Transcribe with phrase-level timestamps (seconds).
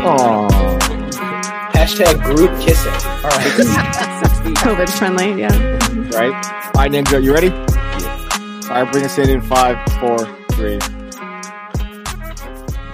[0.00, 0.48] Aww.
[1.72, 2.92] Hashtag group kissing.
[2.92, 3.52] All right.
[4.60, 5.52] COVID friendly, yeah.
[6.16, 6.32] Right?
[6.32, 7.50] All right, Ninja, you ready?
[7.50, 10.18] All right, bring us in in five, four,
[10.52, 10.78] three.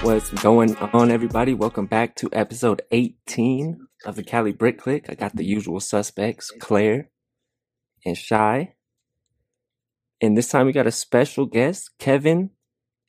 [0.02, 1.54] What's going on, everybody?
[1.54, 5.06] Welcome back to episode 18 of the Cali Brick Click.
[5.08, 7.10] I got the usual suspects, Claire
[8.04, 8.74] and Shy.
[10.20, 12.50] And this time we got a special guest, Kevin.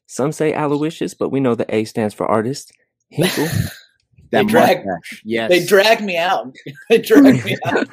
[0.08, 2.71] Some say Aloysius, but we know the A stands for artist.
[3.10, 3.48] Hinkle.
[4.29, 5.21] They That drag- mustache.
[5.24, 5.50] Yes.
[5.50, 6.54] They dragged me out.
[6.89, 7.88] they dragged me out.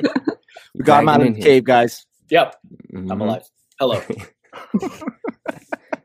[0.74, 1.44] we got him out of the here.
[1.44, 2.06] cave, guys.
[2.28, 2.56] Yep,
[2.92, 3.20] I'm Mhm.
[3.20, 3.42] alive.
[3.78, 4.00] Hello.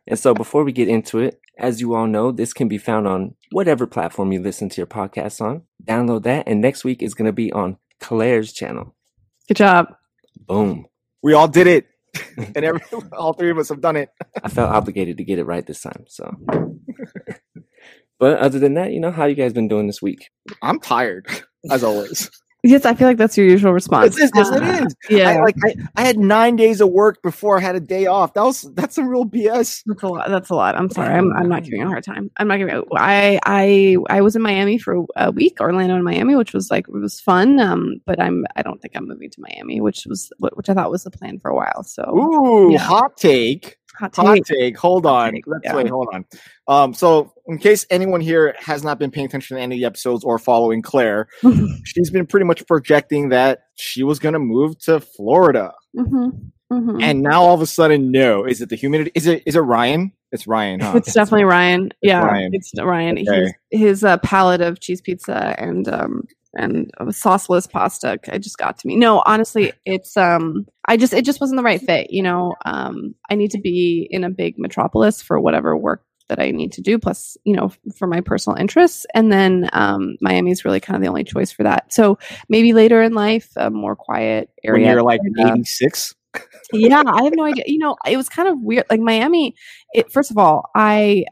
[0.08, 3.08] And so before we get into it, as you all know, this can be found
[3.08, 5.64] on whatever platform you listen to your podcast on.
[5.84, 6.48] Download that.
[6.48, 8.96] And next week is going to be on Claire's channel.
[9.48, 9.88] Good job.
[10.48, 10.86] Boom.
[11.24, 11.88] We all did it.
[12.38, 12.82] and every,
[13.14, 14.10] all three of us have done it.
[14.44, 16.06] I felt obligated to get it right this time.
[16.08, 16.34] So,
[18.20, 20.30] but other than that, you know, how you guys been doing this week?
[20.62, 21.28] I'm tired,
[21.70, 22.30] as always.
[22.62, 24.18] Yes, I feel like that's your usual response.
[24.18, 24.96] It is, yes, it is.
[25.10, 28.06] Yeah, I, like I, I had nine days of work before I had a day
[28.06, 28.34] off.
[28.34, 29.84] That was that's some real BS.
[29.86, 30.28] that's a lot.
[30.28, 30.76] That's a lot.
[30.76, 31.14] I'm sorry.
[31.16, 32.30] I'm, I'm not giving you a hard time.
[32.38, 32.84] I'm not giving.
[32.98, 36.88] I I I was in Miami for a week, Orlando and Miami, which was like
[36.90, 37.62] it was fun.
[37.62, 40.92] Um, but I'm I don't think I'm moving to Miami, which was which I thought
[40.92, 41.84] was the plan for a while.
[41.84, 42.80] So Ooh, Yeah.
[42.80, 43.78] hot take.
[43.96, 44.46] Hot Hot take.
[44.46, 44.78] take.
[44.78, 45.34] Hold on.
[45.34, 45.76] take, Let's yeah.
[45.76, 45.90] wait.
[45.90, 46.26] Hold on.
[46.68, 49.86] Um, so in case anyone here has not been paying attention to any of the
[49.86, 51.28] episodes or following Claire,
[51.84, 56.30] she's been pretty much projecting that she was going to move to Florida, hmm
[56.72, 58.46] hmm and now all of a sudden, no.
[58.46, 59.12] Is it the humidity?
[59.16, 60.12] Is it is it Ryan?
[60.32, 60.80] It's Ryan.
[60.80, 60.94] Huh?
[60.96, 61.92] It's definitely Ryan.
[62.02, 62.52] Yeah, Ryan.
[62.54, 63.18] it's Ryan.
[63.18, 63.54] Okay.
[63.72, 68.78] His, his uh, palette of cheese pizza and um and sauceless pasta I just got
[68.80, 68.96] to me.
[68.96, 72.12] No, honestly, it's um I just it just wasn't the right fit.
[72.12, 76.40] You know, um I need to be in a big metropolis for whatever work that
[76.40, 77.00] I need to do.
[77.00, 81.02] Plus, you know, for my personal interests, and then um Miami is really kind of
[81.02, 81.94] the only choice for that.
[81.94, 82.18] So
[82.50, 84.92] maybe later in life, a more quiet when area.
[84.94, 86.16] you're like uh, 86.
[86.74, 89.56] yeah i have no idea you know it was kind of weird like miami
[89.94, 91.26] it first of all i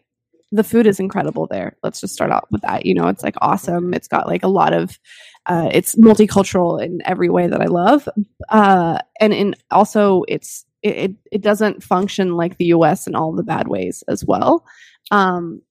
[0.51, 1.75] the food is incredible there.
[1.83, 2.85] Let's just start out with that.
[2.85, 3.93] You know it's like awesome.
[3.93, 4.99] It's got like a lot of
[5.47, 8.07] uh, it's multicultural in every way that i love.
[8.49, 13.43] Uh, and in also it's it, it, doesn't function like the us in all the
[13.43, 14.65] bad ways as well.
[15.09, 15.61] Um,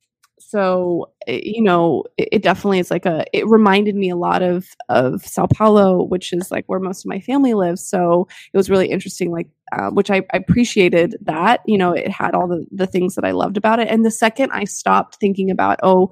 [0.57, 4.43] so eh, you know it, it definitely is like a it reminded me a lot
[4.43, 7.87] of of sao paulo which is like where most of my family lives.
[7.87, 12.09] So it was really interesting like uh, which I, I appreciated that you know it
[12.09, 13.89] had all the, the things that i loved about it.
[13.89, 16.11] And the second i stopped thinking about oh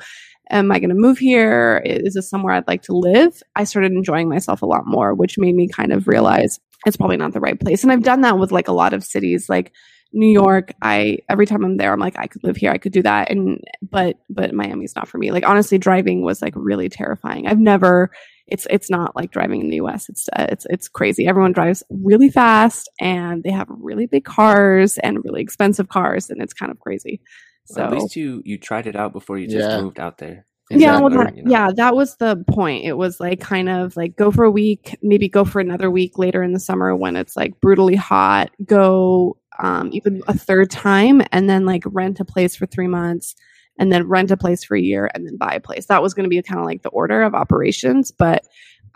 [0.50, 1.82] am i going to move here?
[1.86, 3.42] Is this somewhere i'd like to live?
[3.56, 7.16] I started enjoying myself a lot more which made me kind of realize it's probably
[7.16, 7.82] not the right place.
[7.82, 9.72] And i've done that with like a lot of cities like
[10.14, 12.92] new york i every time i'm there i'm like i could live here i could
[12.92, 16.88] do that and but but miami's not for me like honestly driving was like really
[16.88, 18.10] terrifying i've never
[18.46, 20.08] it's it's not like driving in the US.
[20.08, 21.26] It's uh, it's it's crazy.
[21.26, 26.42] Everyone drives really fast and they have really big cars and really expensive cars and
[26.42, 27.20] it's kind of crazy.
[27.66, 29.80] So At least you you tried it out before you just Yeah.
[29.80, 30.44] moved out there.
[30.70, 31.50] yeah, well, that, you know?
[31.50, 32.84] yeah, that was the point.
[32.84, 36.18] It was like kind of like go for a week, maybe go for another week
[36.18, 38.50] later in the summer when it's like brutally hot.
[38.64, 43.34] Go um, even a third time, and then like rent a place for three months,
[43.78, 45.86] and then rent a place for a year, and then buy a place.
[45.86, 48.44] That was going to be kind of like the order of operations, but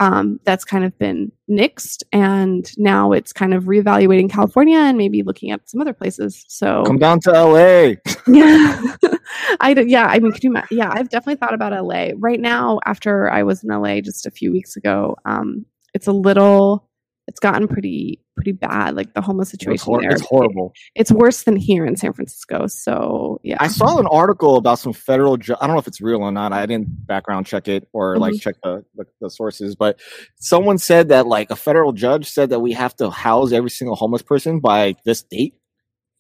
[0.01, 5.23] um, that's kind of been nixed, and now it's kind of reevaluating California and maybe
[5.23, 6.45] looking at some other places.
[6.49, 7.95] So Come down to LA.
[8.29, 8.81] yeah
[9.61, 13.31] I, yeah i mean could you yeah i've definitely thought about la right now after
[13.31, 15.65] i was in la just a few weeks ago um
[15.95, 16.88] it's a little
[17.29, 20.73] it's gotten pretty pretty bad like the homeless It's, situation hor- there it's horrible.
[20.95, 24.93] it's worse than here in san francisco so yeah I saw an article about some
[24.93, 25.37] federal.
[25.37, 26.53] Ju- I don't know if it's real or not.
[26.53, 28.41] I didn't background check it or like Mhm.
[28.41, 30.01] check the, the the sources, but
[30.41, 33.97] someone said that like a federal judge said that we have to house every single
[33.97, 35.55] homeless person by this date.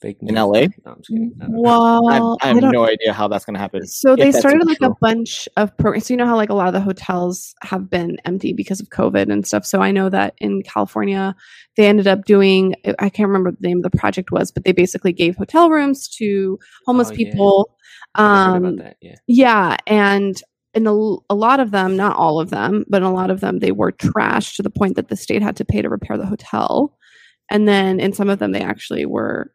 [0.00, 0.34] Fake In.
[0.34, 0.42] LA?
[0.42, 1.32] No, I'm just kidding.
[1.42, 2.08] I well
[2.42, 3.84] I, I have don't- no idea how that's going to happen.
[3.86, 4.88] So they started like true.
[4.88, 6.06] a bunch of programs.
[6.06, 8.88] So you know how like a lot of the hotels have been empty because of
[8.90, 9.66] COVID and stuff.
[9.66, 11.34] So I know that in California,
[11.76, 12.74] they ended up doing.
[12.98, 15.68] I can't remember what the name of the project was, but they basically gave hotel
[15.70, 17.76] rooms to homeless Oh, people.
[18.14, 18.80] I heard Um.
[19.00, 19.14] Yeah.
[19.26, 20.40] yeah, and
[20.74, 23.40] in a, a lot of them, not all of them, but in a lot of
[23.40, 26.16] them, they were trashed to the point that the state had to pay to repair
[26.16, 26.94] the hotel.
[27.50, 29.50] And then in some of them, they actually were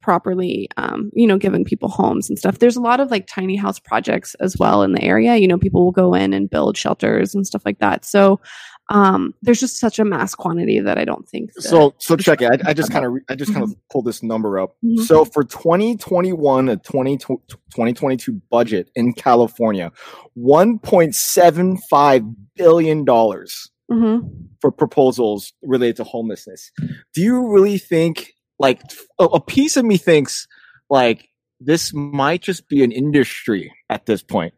[0.00, 2.58] properly, um, you know, giving people homes and stuff.
[2.58, 5.36] There's a lot of like tiny house projects as well in the area.
[5.36, 8.04] You know, people will go in and build shelters and stuff like that.
[8.04, 8.40] So
[8.88, 11.52] um, there's just such a mass quantity that I don't think.
[11.54, 12.60] that- So so check it.
[12.66, 14.74] I, just kind of I just kind of pulled this number up.
[14.84, 14.98] Mhm.
[15.00, 19.92] So for 2021 to 20, 2022 budget in California,
[20.36, 24.28] 1.75 billion dollars Mhm.
[24.60, 26.70] for proposals related to homelessness.
[27.14, 28.80] Do you really think like
[29.18, 30.46] a, a piece of me thinks
[30.88, 31.28] like
[31.58, 34.54] this might just be an industry at this point?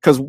[0.00, 0.20] Because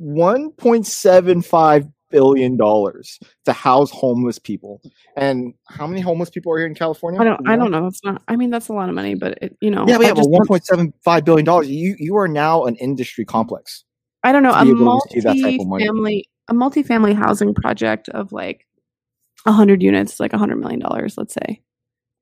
[0.00, 4.80] 1.75 billion dollars to house homeless people,
[5.16, 7.20] and how many homeless people are here in California?
[7.20, 7.42] I don't.
[7.42, 7.86] Do you I don't know.
[7.86, 8.22] It's not.
[8.28, 9.84] I mean, that's a lot of money, but it, you know.
[9.88, 11.68] Yeah, but, I yeah, but just one don't- point seven five billion dollars.
[11.68, 13.84] You you are now an industry complex.
[14.22, 14.52] I don't know.
[14.52, 15.84] A be to that type of money.
[15.84, 18.66] multi-family, a multi-family housing project of like
[19.46, 21.60] a hundred units, like a hundred million dollars, let's say.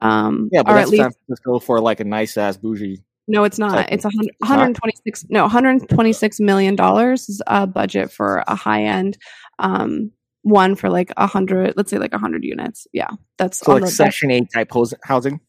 [0.00, 3.02] Um, Yeah, but that's at least San Francisco for like a nice ass bougie.
[3.29, 3.93] no, it's not.
[3.93, 4.58] It's a hundred, it's not?
[4.58, 5.26] 126.
[5.29, 9.19] No, 126 million dollars is a budget for a high end.
[9.58, 10.11] Um,
[10.43, 12.87] one for like a hundred, let's say like a hundred units.
[12.93, 14.70] Yeah, that's So like Section Eight type
[15.05, 15.41] housing.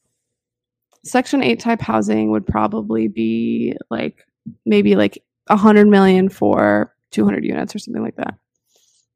[1.03, 4.23] Section 8 type housing would probably be like
[4.67, 8.35] maybe like a 100 million for 200 units or something like that.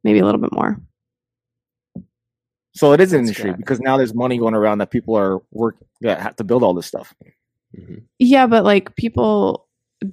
[0.03, 0.81] Maybe a little bit more.
[2.75, 3.57] So it is an That's industry good.
[3.57, 6.73] because now there's money going around that people are work that have to build all
[6.73, 7.13] this stuff.
[7.77, 8.03] Mhm.
[8.19, 9.67] Yeah, but like people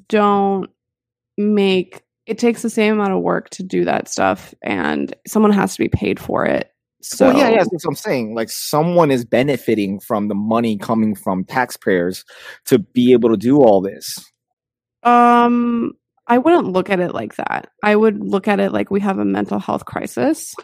[0.09, 0.71] don't
[1.37, 5.75] make it takes the same amount of work to do that stuff and someone has
[5.75, 6.71] to be paid for it.
[7.03, 8.35] So well, yeah, yeah, that's what I'm saying.
[8.37, 12.25] Like someone is benefiting from the money coming from taxpayers
[12.67, 14.19] to be able to do all this.
[15.03, 15.93] um
[16.29, 17.69] I wouldn't look at it like that.
[17.83, 20.55] I would look at it like we have a mental health crisis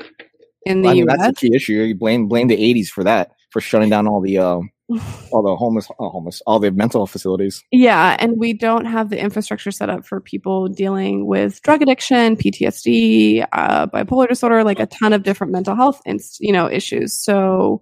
[0.68, 1.18] in the I mean, US.
[1.18, 1.72] that's the key issue.
[1.74, 4.70] You blame blame the '80s for that for shutting down all the um,
[5.32, 7.62] all the homeless, uh, homeless, all the mental health facilities.
[7.70, 12.36] Yeah, and we don't have the infrastructure set up for people dealing with drug addiction,
[12.36, 17.12] PTSD, uh, bipolar disorder, like a ton of different mental health, inst- you know, issues.
[17.12, 17.80] So,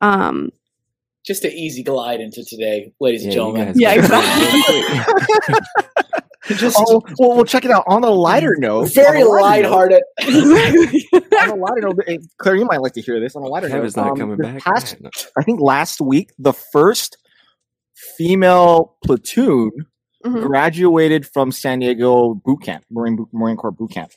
[0.00, 0.50] um,
[1.26, 3.74] Just an easy glide into today, ladies and Yeah, you gentlemen.
[3.76, 5.58] Yeah, got it real quick.
[6.48, 7.84] Just Oh, well, well, check it out.
[7.86, 10.02] On a lighter note, very on a lighthearted.
[10.22, 12.00] on a lighter note,
[12.38, 13.36] Claire, you might like to hear this.
[13.36, 14.62] On a lighter Kevin's note, not um, coming back.
[14.62, 17.18] past- Man, I think last week, the first
[18.16, 19.70] female platoon
[20.24, 20.42] Mhm.
[20.46, 24.10] graduated from San Diego boot camp, Marine Boot- Marine Corps boot camp.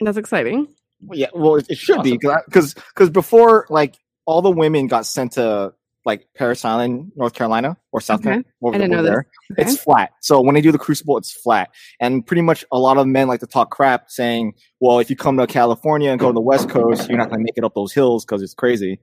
[0.00, 0.68] That's exciting.
[1.00, 3.96] Well, yeah, well, it, it should be because because before like
[4.26, 5.72] all the women got sent to
[6.04, 8.24] like Parris Island, North Carolina, or South Okay.
[8.24, 8.44] Carolina.
[8.62, 9.26] over I didn't know there.
[9.52, 9.62] Okay.
[9.62, 10.10] It's flat.
[10.20, 11.70] So when they do the crucible, it's flat.
[12.00, 15.16] And pretty much a lot of men like to talk crap saying, well, if you
[15.16, 17.64] come to California and go to the West Coast, you're not going to make it
[17.64, 19.00] up those hills because it's crazy.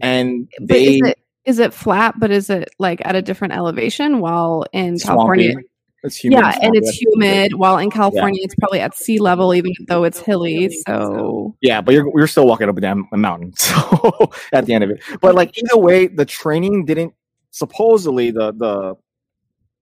[0.00, 2.14] And But they is it is it flat?
[2.18, 4.20] But is it like at a different elevation?
[4.20, 5.68] While in California, swampy.
[6.04, 6.38] It's humid.
[6.38, 7.26] yeah, and it's swampy.
[7.26, 7.54] humid.
[7.54, 10.70] While in California, it's probably at sea level, even though it's hilly.
[10.86, 13.52] So Yeah, but you're you're still walking up a damn mountain.
[13.58, 17.14] So at the end of it, but like either way, the training didn't
[17.50, 18.94] supposedly the the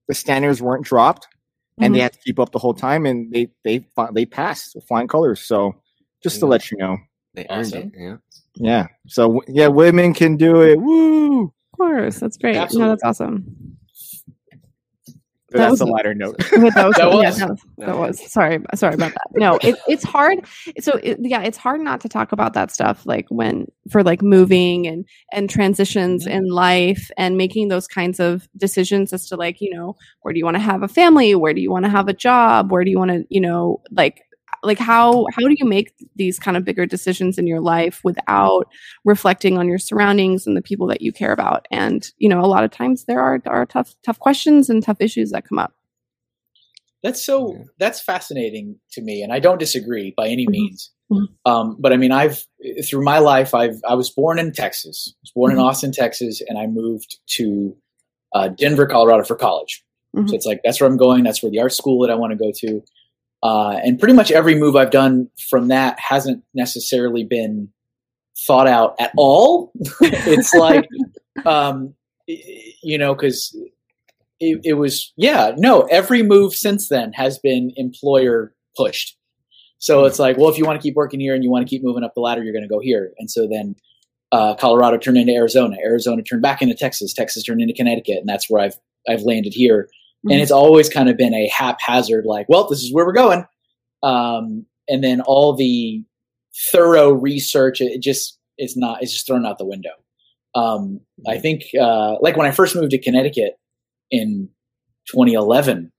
[0.07, 1.27] the standards weren't dropped,
[1.79, 2.03] and they Mhm.
[2.03, 5.41] had to keep up the whole time, and they they they passed with flying colors.
[5.41, 5.75] So
[6.23, 6.97] just to let you know,
[7.35, 7.91] They earned Awesome.
[7.93, 7.99] it.
[7.99, 8.17] Yeah.
[8.55, 8.87] yeah.
[9.07, 10.79] So yeah, women can do it.
[10.81, 11.43] Woo!
[11.43, 12.55] of course, that's great.
[12.55, 12.87] Absolutely.
[12.87, 13.76] No, that's awesome.
[15.49, 16.35] But That that's was- a lighter note.
[16.53, 18.31] Okay, that was, That yeah, was- that was, that was.
[18.31, 19.27] Sorry sorry about that.
[19.35, 20.39] No it, it's hard
[20.81, 24.21] so it, yeah it's hard not to talk about that stuff like when for like
[24.21, 26.31] moving and and transitions Mhm.
[26.31, 30.37] in life and making those kinds of decisions as to like you know where do
[30.39, 31.33] you want to have a family?
[31.33, 32.69] Where do you want to have a job?
[32.71, 34.23] Where do you want to you know like
[34.63, 38.67] like how how do you make these kind of bigger decisions in your life without
[39.05, 42.47] reflecting on your surroundings and the people that you care about and you know a
[42.47, 45.73] lot of times there are are tough tough questions and tough issues that come up
[47.03, 50.49] That's so that's fascinating to me, and I don't disagree by any Mhm.
[50.51, 50.91] means.
[51.11, 51.27] Mhm.
[51.45, 52.43] Um, but I mean, I've
[52.89, 55.13] through my life, I've I was born in Texas.
[55.15, 55.55] I was born Mhm.
[55.55, 57.75] in Austin, Texas, and I moved to
[58.33, 59.83] uh, Denver, Colorado for college.
[60.15, 60.27] Mhm.
[60.29, 61.23] So it's like that's where I'm going.
[61.23, 62.83] That's where the art school that I want to go to.
[63.43, 67.69] Uh, and pretty much every move I've done from that hasn't necessarily been
[68.45, 69.71] thought out at all.
[70.01, 70.87] it's like,
[71.45, 71.93] um,
[72.25, 73.55] you know, because
[74.39, 79.17] it, it was, yeah, no, every move since then has been employer pushed.
[79.79, 81.69] So it's like, well, if you want to keep working here and you want to
[81.69, 83.13] keep moving up the ladder, you're going to go here.
[83.19, 83.75] And so then
[84.31, 88.27] uh, Colorado turned into Arizona, Arizona turned back into Texas, Texas turned into Connecticut, and
[88.27, 88.75] that's where I've
[89.07, 89.89] I've landed here.
[90.31, 93.45] And it's always kind of been a haphazard, like, well, this is where we're going.
[94.03, 96.03] Um, and then all the
[96.71, 99.91] thorough research, it just it's not it's just thrown out the window.
[100.55, 103.59] Um, I think uh, like when I first moved to Connecticut
[104.09, 104.49] in
[105.09, 105.91] 2011,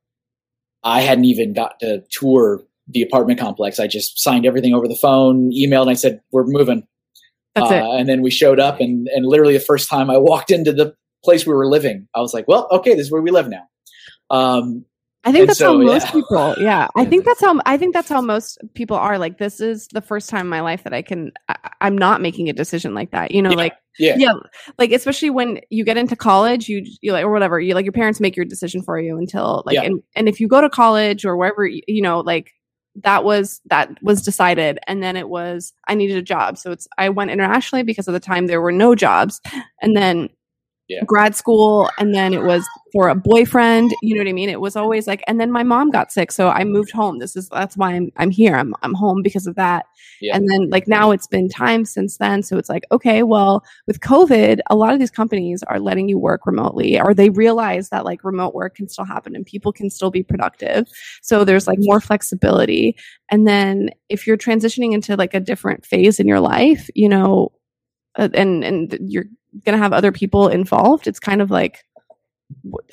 [0.82, 3.78] I hadn't even got to tour the apartment complex.
[3.78, 6.86] I just signed everything over the phone, emailed, and I said, "We're moving."
[7.54, 8.00] That's uh, it.
[8.00, 10.94] And then we showed up, and and literally the first time I walked into the
[11.24, 13.64] place we were living, I was like, "Well, okay, this is where we live now."
[14.30, 14.84] Um,
[15.24, 16.10] I think that's so, how most yeah.
[16.12, 16.54] people.
[16.58, 19.18] Yeah, I think that's how I think that's how most people are.
[19.18, 21.32] Like, this is the first time in my life that I can.
[21.48, 23.32] I, I'm not making a decision like that.
[23.32, 23.56] You know, Yeah.
[23.56, 24.32] like yeah, yeah,
[24.78, 27.60] like especially when you get into college, you you like or whatever.
[27.60, 29.82] You like your parents make your decision for you until like Yeah.
[29.82, 32.52] and and if you go to college or wherever you you know like
[33.02, 36.88] that was that was decided and then it was i needed a job so it's
[36.98, 39.40] i went internationally because at the time there were no jobs
[39.80, 40.28] and then
[40.88, 41.04] Yeah.
[41.04, 44.48] grad school and then it was for a boyfriend you know what i mean?
[44.48, 47.18] It was always like and then my mom got sick so i moved home.
[47.18, 48.54] This is that's why i'm i'm here.
[48.56, 49.86] I'm i'm home because of that.
[50.20, 50.34] Yeah.
[50.36, 54.00] and then like now it's been time since then so it's like okay well with
[54.00, 58.04] covid a lot of these companies are letting you work remotely or they realize that
[58.04, 60.88] like remote work can still happen and people can still be productive.
[61.22, 62.96] So there's like more flexibility.
[63.30, 67.52] And then if you're transitioning into like a different phase in your life you know
[68.16, 69.26] uh, and and you're
[69.64, 71.84] gonna have other people involved it's kind of like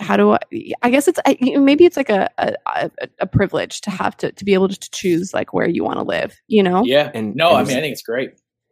[0.02, 0.40] how do i
[0.82, 4.32] i guess it's I, maybe it's like a, a a a privilege to have to
[4.32, 7.10] to be able to choose like where you want to live you know yeah.
[7.14, 8.32] And- no, and I mean, I think it's great.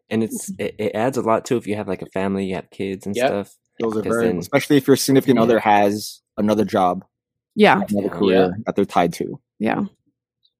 [0.09, 2.55] and it's it, it adds a lot too if you have like a family, you
[2.55, 3.27] have kids and Yep.
[3.27, 3.55] stuff.
[3.79, 5.43] Those are 'Cause very, then- especially if your significant Yeah.
[5.43, 7.05] other has another job,
[7.55, 8.09] yeah another Yeah.
[8.19, 9.39] career that they're tied to.
[9.59, 9.83] yeah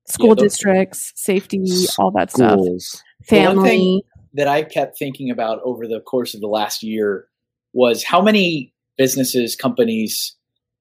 [0.08, 1.64] school those- districts safety
[1.98, 3.04] all that stuff Schools.
[3.30, 4.02] The one family thing-
[4.34, 7.28] that I kept thinking about over the course of the last year
[7.74, 10.36] was how many businesses, companies,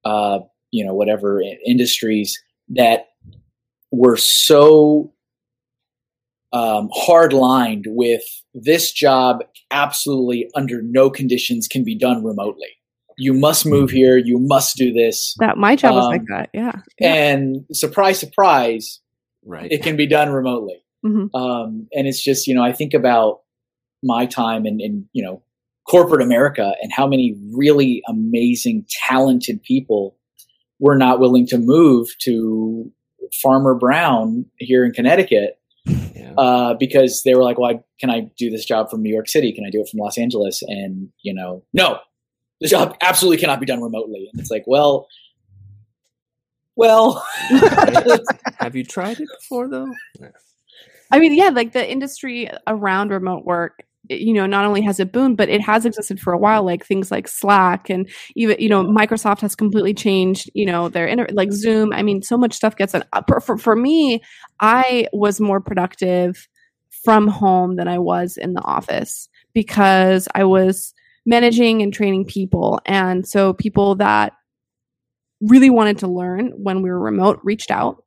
[0.05, 0.41] uh,
[0.71, 2.39] you know, whatever industries
[2.71, 3.07] that
[3.91, 5.13] were so
[6.53, 8.23] um, hard lined with
[8.55, 9.39] this job
[9.71, 12.69] absolutely under no conditions can be done remotely.
[13.19, 14.17] You must move here.
[14.17, 15.35] You must do this.
[15.39, 17.15] that my job was Um, like that yeah, yeah.
[17.15, 19.01] And surprise, surprise,
[19.45, 19.71] Right.
[19.71, 20.83] it can be done remotely.
[21.05, 21.29] Mhm.
[21.35, 23.41] Um, and it's just, you know, I think about
[24.03, 25.43] my time in, in, you know,
[25.89, 30.17] corporate America and how many really amazing, talented people
[30.79, 32.91] were not willing to move to
[33.41, 36.33] Farmer Brown here in Connecticut yeah.
[36.37, 39.29] uh, because they were like, "Well, I, can I do this job from New York
[39.29, 39.53] City?
[39.53, 41.99] Can I do it from Los Angeles?" And you know, no,
[42.63, 44.29] the job absolutely cannot be done remotely.
[44.33, 45.09] And it's like, well,
[46.77, 47.25] well,
[48.59, 49.93] have you tried it before though?
[51.11, 53.87] I mean, yeah, like the industry around remote work, it-
[54.21, 56.63] you know, not only has it boomed, but it has existed for a while.
[56.65, 61.07] Like things like Slack and even, you know, Microsoft has completely changed, you know, their
[61.07, 61.93] inter- like Zoom.
[61.93, 63.05] I mean, so much stuff gets done.
[63.13, 64.21] Uh, For, for, for me,
[64.61, 66.49] I was more productive
[67.05, 70.95] from home than I was in the office because I was
[71.27, 72.81] managing and training people.
[72.87, 74.33] And so people that
[75.41, 78.05] really wanted to learn when we were remote reached out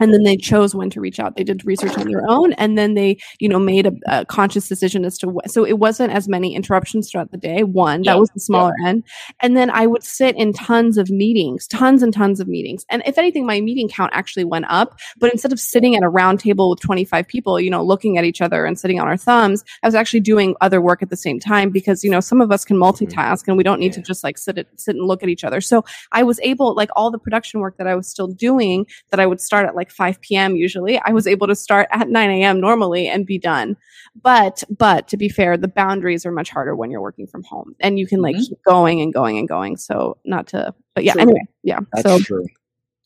[0.00, 1.36] and then they chose when to reach out.
[1.36, 4.68] They did research on their own and then they you know made a, a conscious
[4.68, 7.62] decision as to what so it wasn't as many interruptions throughout the day.
[7.62, 9.04] One Yeah, that was the smaller end.
[9.40, 12.84] And then i would sit in tons of meetings tons and tons of meetings.
[12.88, 16.08] And if anything my meeting count actually went up but instead of sitting at a
[16.08, 19.16] round table with 25 people you know looking at each other and sitting on our
[19.16, 22.40] thumbs i was actually doing other work at the same time because you know some
[22.40, 23.04] of us can mm-hmm.
[23.04, 25.44] multitask and we don't need to just like sit at, sit and look at each
[25.44, 25.60] other.
[25.60, 29.20] So I was able, like all the production work that I was still doing, that
[29.20, 30.56] I would start at like 5 p.m.
[30.56, 32.60] usually, I was able to start at 9 a.m.
[32.60, 33.76] normally and be done.
[34.22, 37.74] But, but to be fair, the boundaries are much harder when you're working from home
[37.80, 38.48] and you can like Mhm.
[38.48, 39.76] keep going and going and going.
[39.76, 41.22] So not to, but yeah, True.
[41.22, 41.80] anyway, yeah.
[41.92, 42.46] That's so true.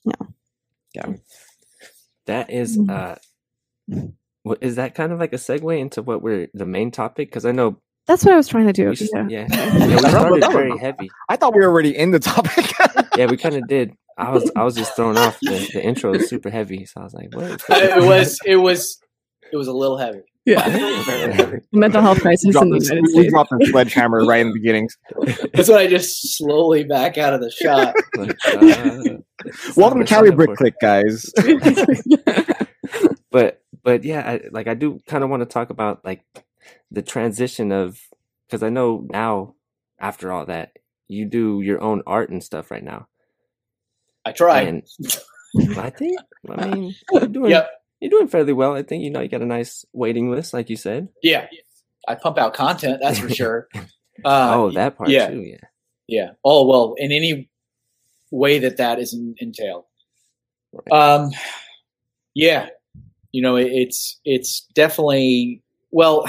[0.04, 0.26] Yeah.
[0.94, 1.12] Yeah.
[2.26, 2.90] That is Mhm.
[2.90, 3.16] uh
[4.60, 7.28] is that kind of like a segue into what we're the main topic?
[7.28, 8.90] Because I know that's what I was trying to do.
[8.90, 9.26] we yeah.
[9.28, 9.46] yeah.
[9.76, 11.10] yeah, we started very heavy.
[11.28, 12.72] I thought we were already in the topic.
[13.16, 13.94] Yeah, we kind of did.
[14.18, 15.38] I was I was just thrown off.
[15.40, 19.00] The, the intro was super heavy, so I was like, "What?" it was, it was,
[19.52, 20.22] it was a little heavy.
[20.44, 21.58] Yeah.
[21.72, 24.54] Mental health we crisis in the the- United we dropped the sledgehammer right in the
[24.54, 24.88] beginning.
[25.54, 27.94] That's when I just slowly back out of the shot.
[28.16, 29.18] Like, uh,
[29.76, 31.32] Welcome to not Cali Brick Click, guys.
[33.30, 36.22] But but yeah, I, like I do kind of want to talk about like
[36.90, 38.00] the transition of
[38.46, 39.54] because I know now
[39.98, 40.76] after all that
[41.08, 43.08] you do your own art and stuff right now.
[44.24, 44.68] I tried.
[44.68, 44.82] And
[45.78, 46.18] I think
[46.50, 47.70] I mean you're doing Yep.
[48.00, 48.74] you're doing fairly well.
[48.74, 51.08] I think you know you got a nice waiting list, like you said.
[51.22, 51.46] Yeah.
[52.08, 53.68] I pump out content, that's for sure.
[54.24, 55.28] Uh, oh, that part yeah.
[55.30, 55.40] too.
[55.40, 55.56] Yeah.
[56.06, 56.30] Yeah.
[56.44, 57.48] Oh well, in any
[58.30, 59.84] way that that is entailed.
[60.70, 60.92] Right.
[60.92, 61.30] Um,
[62.34, 62.68] yeah.
[63.32, 66.26] You know, it, it's it's definitely well.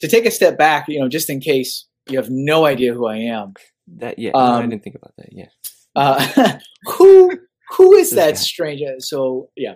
[0.00, 3.06] To take a step back, you know, just in case you have no idea who
[3.06, 3.54] I am,
[3.96, 4.32] That yeah.
[4.34, 5.30] no, I Um, didn't think about that.
[5.32, 5.48] Yeah.
[5.96, 6.58] Uh,
[6.96, 7.32] who
[7.76, 8.94] who is that stranger?
[8.98, 9.74] So yeah,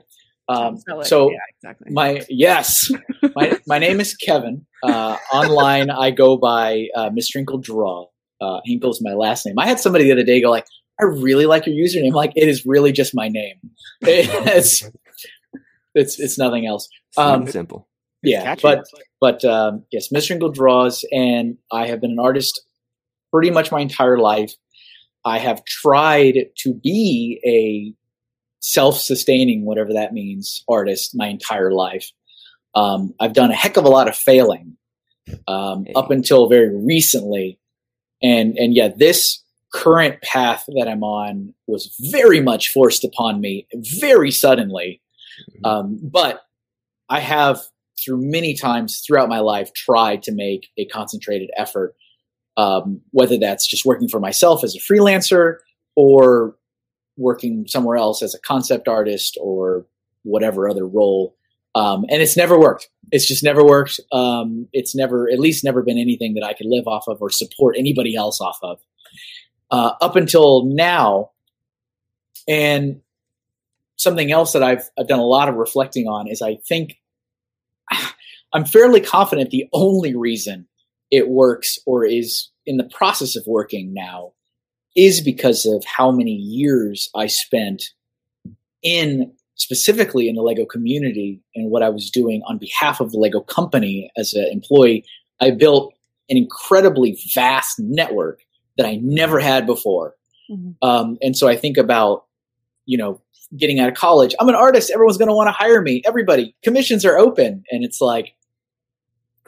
[0.48, 1.92] Um, so yeah, exactly.
[1.92, 2.90] my yes,
[3.34, 4.66] my my name is Kevin.
[4.82, 7.34] Uh, online, I go by uh, Mr.
[7.34, 8.06] Hinkle Draw.
[8.40, 9.58] Uh, Hinkle's my last name.
[9.58, 10.66] I had somebody the other day go like,
[11.00, 13.56] "I really like your username." Like, it is really just my name.
[14.02, 14.88] It's
[15.94, 16.88] it's it's nothing else.
[17.16, 17.88] Um, and simple.
[18.22, 18.62] Yeah, Catchy.
[18.62, 18.84] but
[19.20, 20.28] but um, yes, Mr.
[20.28, 22.62] Hinkle draws, and I have been an artist
[23.32, 24.52] pretty much my entire life.
[25.24, 27.94] I have tried to be a
[28.60, 32.10] self-sustaining, whatever that means, artist my entire life.
[32.74, 34.76] Um, I've done a heck of a lot of failing
[35.48, 35.92] um, Hey.
[35.94, 37.58] up until very recently,
[38.22, 43.66] and and yeah, this current path that I'm on was very much forced upon me
[44.00, 45.00] very suddenly.
[45.64, 46.42] Um, but
[47.08, 47.60] I have,
[48.04, 51.94] through many times throughout my life, tried to make a concentrated effort,
[52.56, 55.56] um, whether that's just working for myself as a freelancer
[55.96, 56.56] or
[57.16, 59.86] working somewhere else as a concept artist or
[60.22, 61.36] whatever other role.
[61.74, 62.88] Um, and it's never worked.
[63.12, 64.00] It's just never worked.
[64.12, 67.30] Um, it's never, at least, never been anything that I could live off of or
[67.30, 68.80] support anybody else off of.
[69.70, 71.30] Uh, up until now,
[72.48, 73.00] and
[73.96, 76.98] something else that I've, I've done a lot of reflecting on is I think
[78.52, 80.66] I'm fairly confident the only reason
[81.10, 84.32] it works or is in the process of working now
[84.96, 87.82] is because of how many years I spent
[88.82, 93.18] in specifically in the Lego community and what I was doing on behalf of the
[93.18, 95.04] Lego company as an employee.
[95.40, 95.92] I built
[96.30, 98.40] an incredibly vast network
[98.78, 100.14] that I never had before.
[100.50, 100.76] Mhm.
[100.80, 102.24] Um, and so I think about,
[102.86, 103.20] you know,
[103.56, 104.34] getting out of college.
[104.40, 104.90] I'm an artist.
[104.90, 106.02] Everyone's going to want to hire me.
[106.06, 107.64] Everybody, commissions are open.
[107.70, 108.34] And it's like,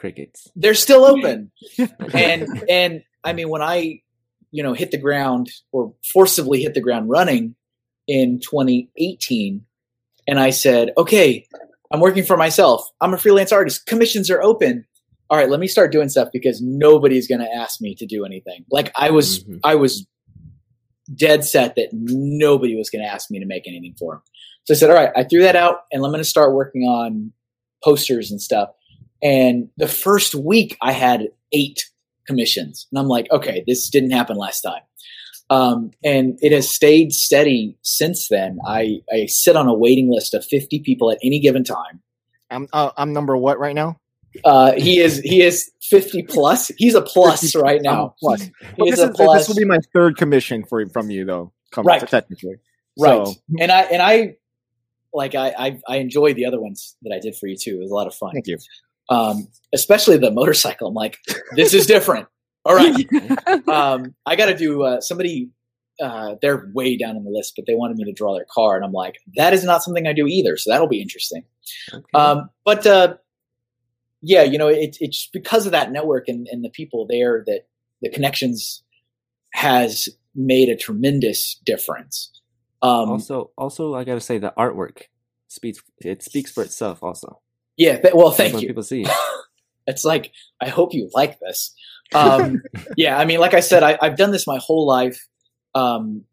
[0.03, 0.51] Crickets.
[0.57, 1.51] they're still open.
[2.13, 4.01] and, and I mean, when I,
[4.51, 7.55] you know, hit the ground or forcibly hit the ground running
[8.05, 9.65] in 2018,
[10.27, 11.47] and I said, okay,
[11.91, 12.85] I'm working for myself.
[12.99, 13.85] I'm a freelance artist.
[13.85, 14.85] Commissions are open.
[15.29, 18.25] All right, let me start doing stuff because nobody's going to ask me to do
[18.25, 18.65] anything.
[18.69, 19.59] Like I was, Mhm.
[19.63, 20.05] I was
[21.15, 24.21] dead set that nobody was going to ask me to make anything for them.
[24.65, 26.83] So I said, all right, I threw that out and I'm going to start working
[26.83, 27.31] on
[27.83, 28.69] posters and stuff.
[29.23, 31.79] And the first week I had eight
[32.27, 34.81] commissions and I'm like, okay, this didn't happen last time.
[35.49, 38.59] Um, and it has stayed steady since then.
[38.67, 42.01] I, I sit on a waiting list of 50 people at any given time.
[42.49, 43.97] I'm uh, I'm number what right now?
[44.45, 46.69] Uh, he is, he is 50 plus.
[46.77, 48.15] He's a plus right now.
[48.19, 48.49] plus.
[48.77, 49.39] This, a is, plus.
[49.39, 51.51] this will be my third commission for from you though.
[51.71, 52.05] Come, Right.
[52.07, 52.55] technically.
[52.99, 53.25] Right.
[53.27, 54.35] So, And I and I
[55.13, 57.75] like I, I I enjoyed the other ones that I did for you too.
[57.77, 58.31] It was a lot of fun.
[58.33, 58.57] thank you.
[59.09, 60.87] Um, especially the motorcycle.
[60.87, 61.17] I'm like,
[61.55, 62.27] this is different.
[62.65, 63.07] All right.
[63.67, 65.49] Um, I got to do uh, somebody.
[66.01, 68.75] Uh, they're way down on the list, but they wanted me to draw their car,
[68.75, 70.57] and I'm like, that is not something I do either.
[70.57, 71.43] So that'll be interesting.
[71.93, 72.03] Okay.
[72.13, 73.15] Um, but uh,
[74.21, 77.67] yeah, you know, it, it's because of that network and, and the people there that
[78.01, 78.83] the connections
[79.53, 82.31] has made a tremendous difference.
[82.81, 85.03] Um, also, also, I gotta say the artwork
[85.47, 85.79] speaks.
[85.99, 87.03] It speaks for itself.
[87.03, 87.41] Also,
[87.77, 88.67] yeah, th- well, thank you.
[88.67, 89.05] People see.
[89.85, 90.31] It's like
[90.61, 91.75] I hope you like this.
[92.15, 92.61] Um,
[92.97, 95.27] yeah, I mean, like I said, I, I've done this my whole life.
[95.75, 96.23] Um,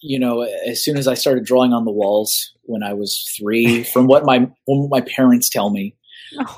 [0.00, 3.84] you know, as soon as I started drawing on the walls when I was three,
[3.92, 5.94] from what my what my parents tell me,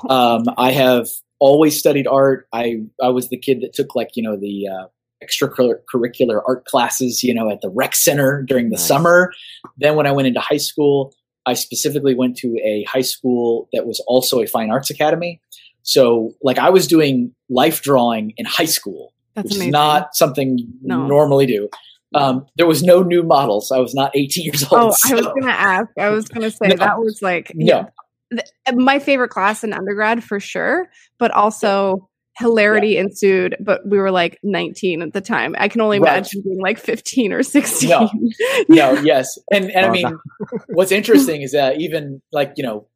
[0.09, 2.47] um, I have always studied art.
[2.51, 4.87] I I was the kid that took like you know the uh,
[5.23, 8.87] extracurricular art classes, you know, at the rec center during the Nice.
[8.87, 9.31] summer.
[9.77, 11.13] Then when I went into high school,
[11.47, 15.41] I specifically went to a high school that was also a fine arts academy.
[15.83, 19.69] So like I was doing life drawing in high school, That's which amazing.
[19.69, 21.69] is not something you normally do.
[22.13, 23.71] Um, there was no new models.
[23.71, 24.73] I was not 18 years old.
[24.81, 25.89] Oh, I was gonna ask.
[25.97, 26.75] I was gonna say No.
[26.75, 27.87] that was like no.
[28.31, 28.43] th-
[28.75, 33.55] my favorite class in undergrad for sure, but also hilarity ensued.
[33.59, 35.55] But we were like 19 at the time.
[35.57, 36.13] I can only Right.
[36.13, 37.89] imagine being like 15 or 16.
[37.89, 38.09] No.
[38.69, 40.17] no, yes, and and I mean,
[40.69, 42.87] what's interesting is that even like you know,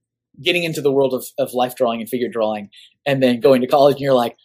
[0.42, 2.70] getting into the world of of life drawing and figure drawing,
[3.06, 4.36] and then going to college, and you're like,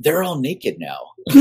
[0.00, 0.98] they're all naked now.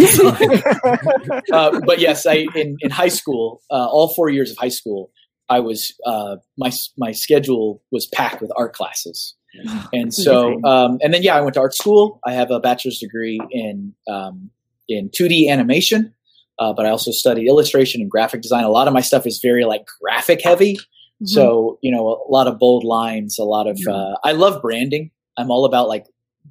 [1.52, 5.12] uh, but yes, I in in high school, uh, all four years of high school,
[5.49, 9.36] I was uh, my my schedule was packed with art classes,
[9.93, 12.19] and so um, and then yeah, I went to art school.
[12.25, 14.49] I have a bachelor's degree in um,
[14.87, 16.13] in 2D animation.
[16.59, 18.63] Uh, but I also studied illustration and graphic design.
[18.63, 20.75] A lot of my stuff is very like graphic heavy.
[20.75, 21.25] Mm-hmm.
[21.25, 25.11] So, you know, a lot of bold lines, a lot of, uh, I love branding.
[25.37, 26.05] I'm all about like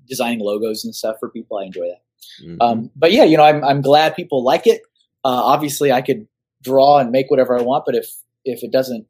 [0.09, 1.59] designing logos and stuff for people.
[1.59, 2.45] I enjoy that.
[2.45, 2.57] Mhm.
[2.61, 4.83] Um, but yeah, you know, I'm, I'm glad people like it.
[5.25, 6.27] Uh, obviously I could
[6.63, 8.11] draw and make whatever I want, but if,
[8.45, 9.07] if it doesn't,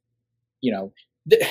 [0.60, 0.92] you know,
[1.28, 1.42] th-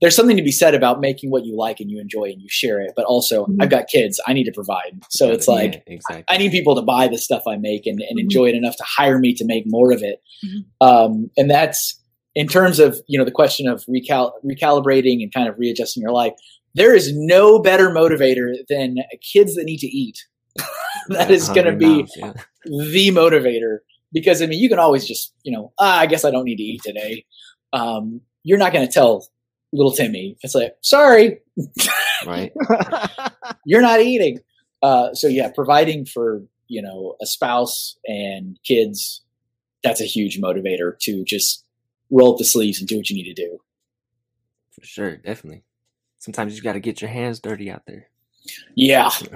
[0.00, 2.48] there's something to be said about making what you like and you enjoy and you
[2.48, 2.92] share it.
[2.96, 3.56] But also, Mhm.
[3.60, 4.20] I've got kids.
[4.26, 4.98] I need to provide.
[5.10, 6.24] So it's Yeah, like exactly.
[6.28, 8.22] I need people to buy the stuff I make and, and Mhm.
[8.22, 10.20] enjoy it enough to hire me to make more of it.
[10.44, 10.64] Mhm.
[10.80, 12.00] Um, and that's
[12.34, 16.12] in terms of you know the question of recal- recalibrating and kind of readjusting your
[16.12, 16.32] life.
[16.74, 18.96] There is no better motivator than
[19.32, 20.16] kids that need to eat.
[21.08, 22.32] that is going to be mouths, yeah.
[22.64, 23.78] the motivator
[24.12, 26.56] because I mean you can always just you know ah, I guess I don't need
[26.56, 27.24] to eat today.
[27.72, 29.26] Um, you're not going to tell
[29.72, 31.40] little Timmy it's like sorry
[32.26, 32.52] right.
[33.64, 34.40] you're not eating.
[34.82, 39.22] Uh, so yeah, providing for you know a spouse and kids
[39.82, 41.64] that's a huge motivator to just
[42.10, 43.58] roll up the sleeves and do what you need to do.
[44.72, 45.64] For sure, definitely.
[46.18, 48.08] Sometimes you got to get your hands dirty out there.
[48.74, 49.10] Yeah,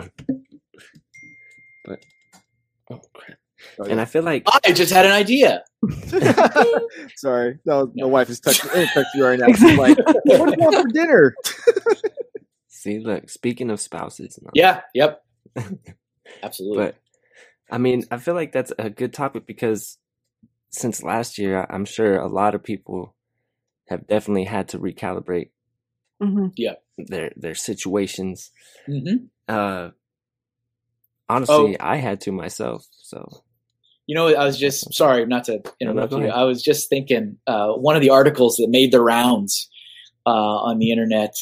[1.84, 2.00] but
[2.90, 3.38] Oh crap!
[3.78, 5.64] Oh, And I feel like I just had an idea.
[7.16, 8.06] Sorry, no, No.
[8.06, 9.46] my wife is texting, eh, you right now.
[9.46, 9.76] Exactly.
[9.76, 11.34] Like, what do you want for dinner?
[12.68, 13.28] see, look.
[13.30, 14.50] Speaking of spouses, no.
[14.54, 15.22] Yeah, yep,
[16.42, 16.84] absolutely.
[16.84, 16.94] but
[17.70, 19.98] I mean, I feel like that's a good topic because
[20.70, 23.14] since last year, I- I'm sure a lot of people
[23.88, 25.50] have definitely had to recalibrate
[26.22, 26.52] Mhm.
[26.98, 28.50] their their situations.
[28.86, 29.90] hmm Uh,
[31.28, 31.84] honestly, Oh.
[31.84, 32.86] I had to myself.
[32.92, 33.43] So
[34.06, 36.28] You know, I was just sorry not to no, interrupt you.
[36.28, 39.68] I was just thinking uh, one of the articles that made the rounds
[40.26, 41.34] uh, on the internet,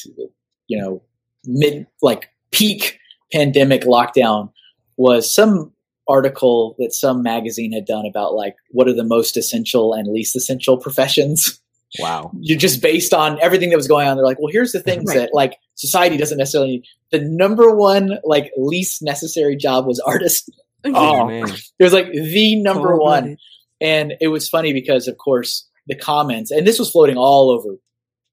[0.69, 1.03] you know,
[1.45, 2.99] mid like peak
[3.33, 4.51] pandemic lockdown
[4.97, 5.73] was some
[6.09, 10.37] article that some magazine had done about like what are the most essential and least
[10.37, 11.61] essential professions.
[11.99, 12.31] Wow.
[12.41, 14.17] You just based on everything that was going on.
[14.17, 15.19] They're like, well, here's the things Right.
[15.19, 16.71] that like society doesn't necessarily.
[16.71, 16.85] Need.
[17.11, 20.51] The number one like least necessary job was artist.
[20.85, 23.23] Oh, man, It was like the number one.
[23.23, 23.39] Cold-blooded.
[23.81, 27.77] And it was funny because, of course, the comments, and this was floating all over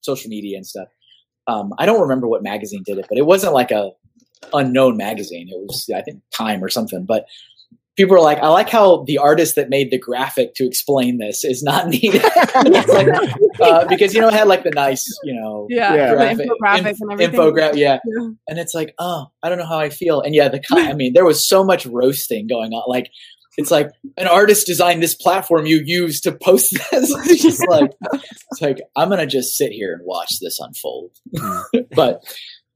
[0.01, 0.87] social media and stuff.
[1.47, 3.91] Um, I don't remember what magazine did it, but it wasn't like a
[4.53, 5.47] unknown magazine.
[5.49, 7.05] It was, I think, Time or something.
[7.05, 7.25] But
[7.99, 11.43] people are like, I like how the artist that made the graphic to explain this
[11.43, 12.23] is not needed.
[12.23, 13.07] Like,
[13.61, 16.09] uh, because, you know, it had like the nice, you know, Yeah, Yeah.
[16.11, 17.35] the graphic, infographic inf- and everything.
[17.39, 17.99] infograph, yeah.
[18.05, 18.29] Yeah.
[18.47, 20.21] And it's like, oh, I don't know how I feel.
[20.21, 22.83] And yeah, the I mean, there was so much roasting going on.
[22.87, 23.09] Like,
[23.57, 27.11] it's like an artist designed this platform you use to post this.
[27.29, 31.11] it's just like, it's like I'm gonna just sit here and watch this unfold.
[31.93, 32.23] but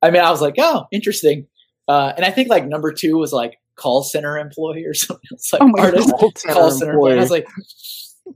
[0.01, 1.47] I mean, I was like, oh, interesting.
[1.87, 5.23] Uh, and I think like number two was like call center employee or something.
[5.31, 7.13] It's like Oh my artist Call call center employee.
[7.13, 7.47] I was like,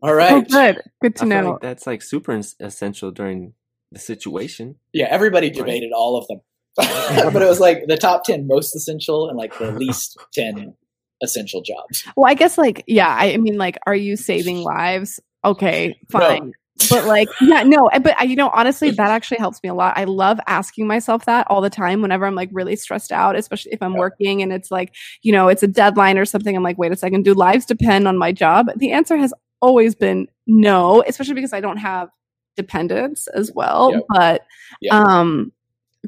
[0.02, 0.82] all right, Oh, good.
[1.02, 1.52] Good to I feel know.
[1.52, 3.54] like that's like super essential during
[3.92, 4.76] the situation.
[4.94, 5.08] yeah.
[5.10, 6.42] Everybody debated all of them,
[6.76, 10.76] but it was like the top ten most essential and like the least ten
[11.24, 12.04] essential jobs.
[12.18, 15.20] Well, I guess like yeah, I, I mean like, are you saving lives?
[15.46, 16.52] Okay, No.
[16.90, 19.98] But like, yeah, no, but I, you know, honestly, that actually helps me a lot.
[19.98, 23.74] I love asking myself that all the time whenever I'm like really stressed out, especially
[23.74, 24.00] if I'm Yeah.
[24.00, 26.56] working and it's like, you know, it's a deadline or something.
[26.56, 28.68] I'm like, wait a second, do lives depend on my job?
[28.78, 32.10] The answer has always been no, especially because I don't have
[32.56, 33.92] dependents as well.
[33.94, 34.04] Yep.
[34.10, 34.46] But
[34.82, 34.98] Yeah.
[35.00, 35.52] um,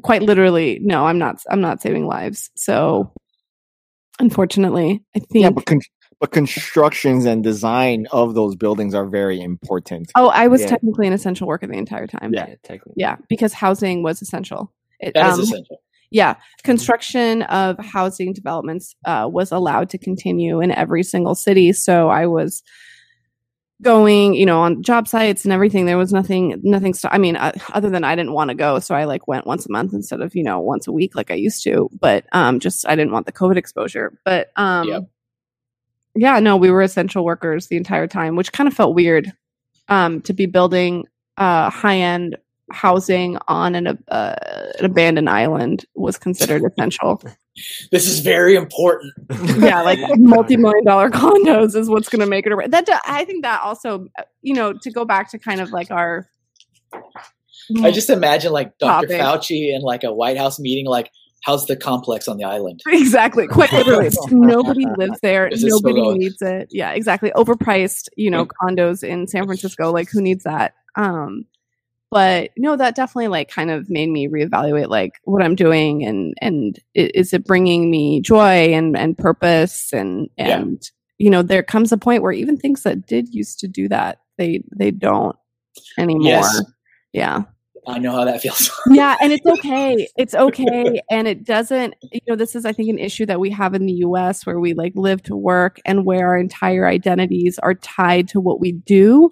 [0.02, 1.42] quite literally, no, I'm not.
[1.50, 2.50] I'm not saving lives.
[2.56, 3.12] So,
[4.18, 5.42] unfortunately, I think.
[5.42, 5.80] Yeah, but con-
[6.20, 10.10] but constructions and design of those buildings are very important.
[10.14, 10.66] Oh, I was Yeah.
[10.68, 12.32] technically an essential worker the entire time.
[12.34, 12.46] Yeah.
[12.48, 12.92] Yeah, technically.
[12.96, 14.72] Yeah, because housing was essential.
[15.00, 15.80] It, That is um, essential.
[16.10, 21.72] yeah, construction of housing developments uh, was allowed to continue in every single city.
[21.72, 22.62] So I was
[23.82, 25.86] going, you know, on job sites and everything.
[25.86, 26.92] There was nothing, nothing.
[26.92, 29.46] St- I mean, uh, other than I didn't want to go, so I like went
[29.46, 31.88] once a month instead of you know once a week like I used to.
[31.98, 34.12] But um, just I didn't want the COVID exposure.
[34.24, 35.02] But um, Yep.
[36.14, 39.32] Yeah, no, we were essential workers the entire time, which kind of felt weird
[39.88, 42.36] um, to be building uh, high end
[42.72, 44.36] housing on an, uh,
[44.78, 47.22] an abandoned island was considered essential.
[47.90, 49.12] This is very important.
[49.58, 52.52] yeah, like multi million dollar condos is what's going to make it.
[52.52, 55.70] A, that I think that also, uh, you know, to go back to kind of
[55.70, 56.28] like our.
[57.82, 59.06] I just imagine like Dr.
[59.06, 59.20] Topic.
[59.20, 61.10] Fauci in like a White House meeting, like,
[61.42, 62.80] how's the complex on the island?
[62.92, 63.46] Exactly.
[63.46, 64.10] Quite literally.
[64.30, 65.50] Nobody lives there.
[65.52, 66.68] So Nobody needs it.
[66.70, 67.30] Yeah, exactly.
[67.32, 69.90] Overpriced, you know, condos in San Francisco.
[69.92, 70.74] Like who needs that?
[70.96, 71.46] Um
[72.12, 76.34] but no, that definitely like kind of made me reevaluate like what I'm doing and
[76.40, 80.58] and is it bringing me joy and and purpose and Yeah.
[80.58, 80.82] and
[81.18, 84.18] you know there comes a point where even things that did used to do that
[84.38, 85.36] they they don't
[85.98, 86.26] anymore.
[86.26, 86.62] Yes.
[87.12, 87.42] Yeah
[87.86, 88.70] I know how that feels.
[88.90, 90.08] yeah and it's okay.
[90.16, 91.00] It's okay.
[91.10, 93.86] And it doesn't you know this is i think an issue that we have in
[93.86, 98.28] the us where we like live to work and where our entire identities are tied
[98.28, 99.30] to what we do.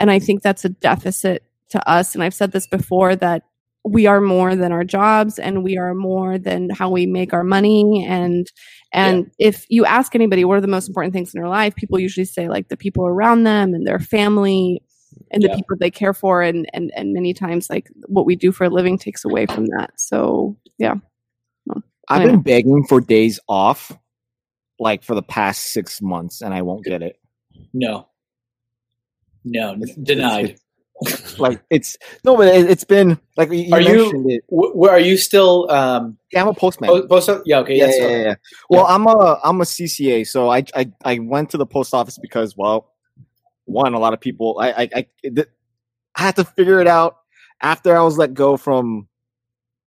[0.00, 2.14] And i think that's a deficit to us.
[2.14, 3.42] And i've said this before that
[3.84, 7.44] we are more than our jobs and we are more than how we make our
[7.44, 8.06] money.
[8.08, 8.50] And
[8.92, 11.74] and if you ask anybody what are the most important things in their life?
[11.74, 14.82] People usually say like the people around them and their family
[15.32, 15.56] and the Yeah.
[15.56, 18.70] people they care for and and and many times like what we do for a
[18.70, 20.94] living takes away from that so yeah
[21.70, 22.30] I've I know.
[22.32, 23.92] been begging for days off,
[24.80, 27.16] like for the past six months, and I won't get it.
[27.72, 28.08] No.
[29.44, 30.58] No, It's- denied.
[31.38, 34.44] Like it's no, but it, it's been like you, you Are you- mentioned it.
[34.48, 35.68] Wh- Where are you still?
[35.70, 36.90] Um, Yeah, I'm a postman.
[36.90, 37.96] post, post, yeah, okay, yeah, yes.
[37.98, 38.34] yeah, yeah, yeah.
[38.70, 42.18] Well, I'm a I'm a CCA, so I I I went to the post office
[42.18, 42.91] because well,
[43.64, 45.48] one a lot of people I I I, it-
[46.14, 47.16] I had to figure it out
[47.62, 49.08] after I was let go from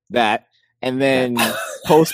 [0.10, 0.48] that,
[0.82, 1.38] and then
[1.86, 2.14] post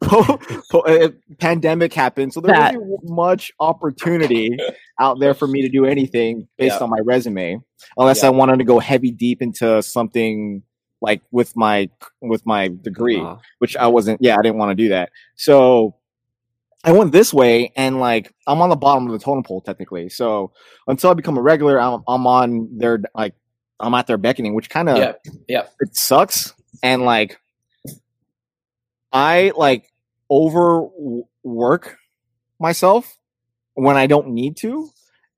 [0.00, 0.38] po,
[0.70, 2.74] po, uh, pandemic happened, so there That.
[2.76, 4.56] wasn't much opportunity
[5.00, 6.84] out there for me to do anything based Yeah.
[6.84, 7.60] on my resume,
[7.96, 8.28] unless Yeah.
[8.28, 10.62] I wanted to go heavy deep into something
[11.02, 11.88] like with my
[12.22, 13.40] with my degree Wow.
[13.58, 14.20] which I wasn't.
[14.22, 15.10] Yeah, I didn't want to do that.
[15.36, 15.94] So
[16.86, 20.08] I went this way, and like I'm on the bottom of the totem pole technically.
[20.08, 20.52] So
[20.86, 23.34] until I become a regular, I'm I'm on their like
[23.80, 25.12] I'm at their beckoning, which kind of Yeah,
[25.48, 25.62] yeah.
[25.80, 26.54] it sucks.
[26.84, 27.40] And like
[29.12, 29.90] I like
[30.30, 31.96] overwork
[32.60, 33.18] myself
[33.74, 34.88] when I don't need to.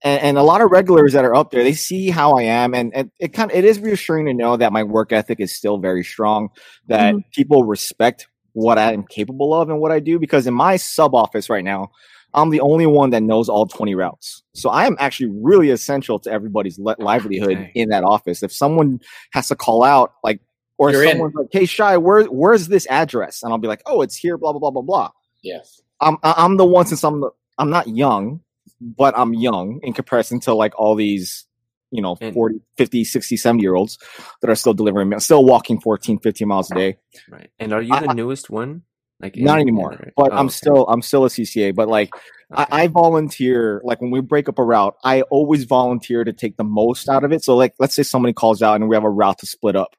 [0.05, 2.75] And, and a lot of regulars that are up there, they see how I am,
[2.75, 5.57] and, and it kind of it is reassuring to know that my work ethic is
[5.57, 6.51] still very strong.
[6.89, 7.29] That mm-hmm.
[7.33, 10.19] people respect what I am capable of and what I do.
[10.19, 11.91] Because in my sub office right now,
[12.35, 14.43] I'm the only one that knows all 20 routes.
[14.55, 17.73] So I am actually really essential to everybody's li- ah, livelihood Okay.
[17.75, 18.43] in that office.
[18.43, 19.01] If someone
[19.33, 20.41] has to call out, like,
[20.77, 21.11] or You're in.
[21.11, 24.37] someone's like, "Hey, shy, where where's this address?" and I'll be like, "Oh, it's here."
[24.39, 25.11] Blah blah blah blah blah.
[25.43, 25.81] Yes.
[26.01, 28.41] I'm I'm the one since I'm the, I'm not young,
[28.81, 31.47] but I'm young in comparison to like all these,
[31.91, 33.99] you know, And- 40, 50, 60, 70 year olds
[34.43, 36.97] that are still delivering, still walking 14, 15 miles a day.
[37.31, 37.51] Right.
[37.59, 38.83] And are you I- the newest one?
[39.21, 40.53] Like Not anymore, but Oh, I'm okay.
[40.55, 41.73] still I'm still a CCA.
[41.75, 42.23] But like Okay.
[42.71, 46.57] I, I volunteer, like when we break up a route, I always volunteer to take
[46.57, 47.43] the most out of it.
[47.43, 49.97] So like let's say somebody calls out and we have a route to split up.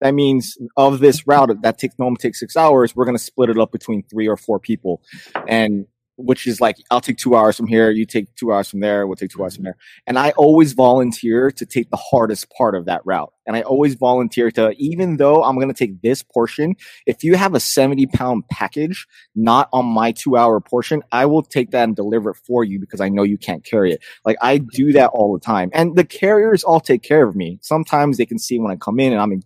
[0.00, 3.58] That means of this route that takes normally takes six hours, we're gonna split it
[3.58, 5.02] up between three or four people.
[5.46, 8.80] And which is like I'll take two hours from here, you take two hours from
[8.80, 9.76] there, we'll take two hours from there.
[10.06, 13.32] And I always volunteer to take the hardest part of that route.
[13.46, 17.54] And I always volunteer to, even though I'm gonna take this portion, if you have
[17.54, 21.96] a 70 pound package not on my two hour portion, I will take that and
[21.96, 24.02] deliver it for you because I know you can't carry it.
[24.24, 25.70] Like I do that all the time.
[25.72, 27.58] And the carriers all take care of me.
[27.62, 29.42] Sometimes they can see when I come in and I'm in,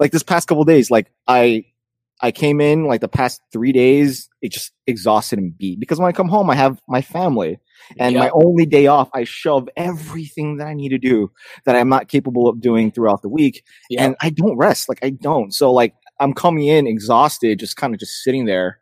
[0.00, 1.64] like this past couple days, like I,
[2.22, 6.08] I came in like the past three days, it just exhausted and beat because when
[6.08, 7.58] I come home, I have my family
[7.98, 11.30] and my only day off, I shove everything that I need to do
[11.66, 13.62] that I'm not capable of doing throughout the week.
[13.90, 14.04] Yeah.
[14.04, 14.88] And I don't rest.
[14.88, 15.52] Like I don't.
[15.52, 18.80] So like I'm coming in exhausted, just kind of just sitting there.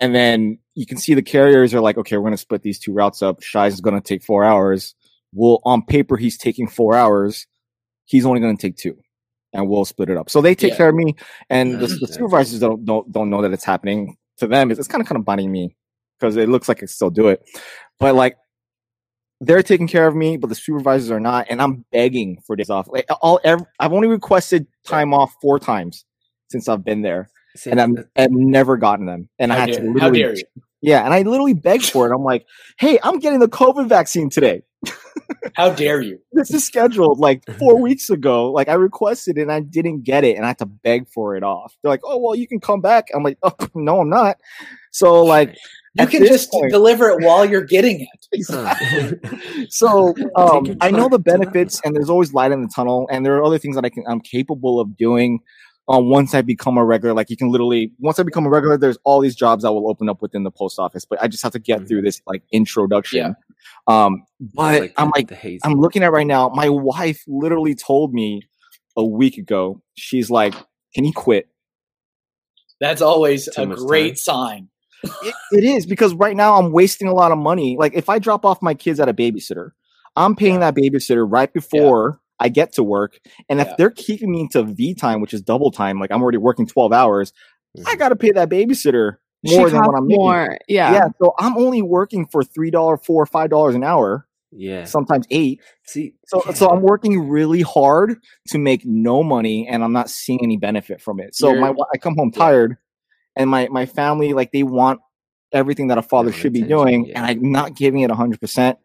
[0.00, 2.78] And then you can see the carriers are like, okay, we're going to split these
[2.78, 3.42] two routes up.
[3.42, 4.94] Shy's is going to take four hours.
[5.32, 7.46] Well, on paper, he's taking four hours.
[8.04, 8.98] He's only going to take two
[9.52, 10.30] and we'll split it up.
[10.30, 10.76] So they take Yeah.
[10.78, 11.14] care of me
[11.50, 14.70] and the, the supervisors don't, don't, don't know that it's happening to them.
[14.70, 15.76] It's, it's kind of, kind of biting me
[16.18, 17.42] because it looks like I still do it.
[17.98, 18.36] But like,
[19.40, 22.70] they're taking care of me, but the supervisors are not, and I'm begging for days
[22.70, 22.88] off.
[22.88, 26.04] Like all, ev I've only requested time off four times
[26.50, 29.28] since I've been there, See, and I'm I've never gotten them.
[29.38, 30.44] And I had to literally, dare you?
[30.82, 32.14] yeah, and I literally begged for it.
[32.14, 32.46] I'm like,
[32.80, 34.62] hey, I'm getting the COVID vaccine today.
[35.54, 36.18] How dare you?
[36.32, 38.50] This is scheduled like four weeks ago.
[38.52, 41.34] Like I requested it and I didn't get it, and I had to beg for
[41.36, 41.76] it off.
[41.82, 43.08] They're like, oh well, you can come back.
[43.14, 44.38] I'm like, oh no, I'm not.
[44.92, 45.56] So like,
[45.94, 48.08] You can just point- deliver it while you're getting it.
[48.32, 49.18] Exactly.
[49.70, 53.34] so um, I know the benefits, and there's always light in the tunnel, and there
[53.36, 55.40] are other things that I can I'm capable of doing.
[55.90, 58.76] Um, once I become a regular, like you can literally, once I become a regular,
[58.76, 61.06] there's all these jobs that will open up within the post office.
[61.06, 63.34] But I just have to get through this like introduction.
[63.86, 65.32] Um, but It's I'm like.
[65.64, 66.48] I'm looking at right now.
[66.50, 68.42] My wife literally told me
[68.96, 69.82] a week ago.
[69.96, 70.54] She's like,
[70.94, 71.48] "Can you quit?"
[72.80, 74.16] That's always Too a great time.
[74.16, 74.68] sign.
[75.22, 77.76] it, it is because right now I'm wasting a lot of money.
[77.78, 79.70] Like if I drop off my kids at a babysitter,
[80.16, 83.18] I'm paying that babysitter right before I get to work.
[83.48, 83.74] And if Yeah.
[83.78, 86.92] they're keeping me into V time, which is double time, like I'm already working 12
[86.92, 87.32] hours,
[87.86, 87.98] I Mhm.
[87.98, 89.16] got to pay that babysitter
[89.46, 90.20] She more than what I'm making.
[90.22, 90.58] more.
[90.68, 90.92] Yeah.
[90.92, 91.08] Yeah.
[91.22, 94.84] So I'm only working for $3, 4 $5 an hour, yeah.
[94.84, 95.60] sometimes eight.
[95.84, 96.52] See, So, yeah.
[96.54, 98.16] so I'm working really hard
[98.48, 101.34] to make no money and I'm not seeing any benefit from it.
[101.36, 102.38] So You're- my, I come home yeah.
[102.40, 102.76] tired
[103.36, 105.00] and my, my family, like they want
[105.52, 107.06] everything that a father Your should be doing.
[107.06, 107.18] yeah.
[107.22, 108.78] And I'm not giving it hundred percent.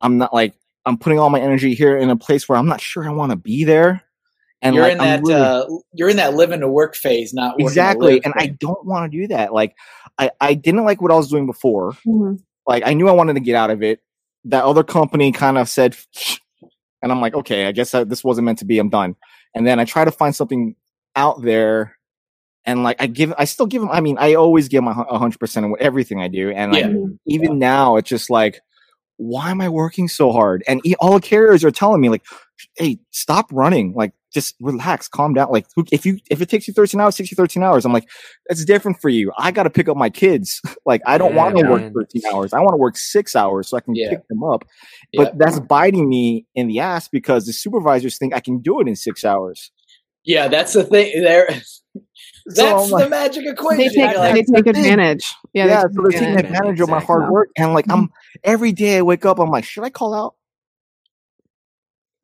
[0.00, 0.54] I'm not like,
[0.86, 3.30] I'm putting all my energy here in a place where I'm not sure I want
[3.30, 4.02] to be there.
[4.60, 7.32] And you're like, in I'm that really- uh, you're in that living to work phase,
[7.32, 8.14] not exactly.
[8.14, 9.52] live And I don't want to do that.
[9.52, 9.74] Like
[10.18, 11.92] I, I didn't like what I was doing before.
[12.06, 12.40] Mhm.
[12.66, 14.00] Like I knew I wanted to get out of it.
[14.44, 15.96] That other company kind of said,
[17.02, 18.78] and I'm like, okay, I guess that this wasn't meant to be.
[18.78, 19.14] I'm done.
[19.54, 20.74] And then I try to find something
[21.14, 21.96] out there.
[22.64, 23.90] And like I give, I still give them.
[23.90, 26.50] I mean, I always give my hundred percent of everything I do.
[26.50, 26.94] And like Yeah.
[27.26, 28.60] even now, it's just like,
[29.16, 30.62] why am I working so hard?
[30.68, 32.24] And e- all the carriers are telling me like,
[32.76, 33.94] hey, stop running.
[33.94, 35.50] Like just relax, calm down.
[35.50, 37.84] Like if you if it takes you 13 hours, 60 13 hours.
[37.84, 38.08] I'm like,
[38.48, 39.32] that's different for you.
[39.38, 40.60] I got to pick up my kids.
[40.86, 42.52] like I don't Yeah, want to work 13 hours.
[42.52, 44.10] I want to work six hours so I can Yeah.
[44.10, 44.64] pick them up.
[45.12, 45.24] Yeah.
[45.24, 48.88] But that's biting me in the ass because the supervisors think I can do it
[48.88, 49.70] in six hours.
[50.24, 51.22] Yeah, that's the thing.
[51.22, 51.48] There,
[52.46, 53.78] that's I'm like- the magic equation.
[53.78, 54.84] They take like, they take the thing.
[54.92, 55.32] advantage.
[55.54, 56.50] Yeah, Yeah, they so they're taking advantage.
[56.50, 57.48] advantage of my hard work.
[57.56, 58.00] And like Mm-hmm.
[58.02, 58.10] I'm
[58.44, 60.34] every day I wake up, I'm like, should I call out?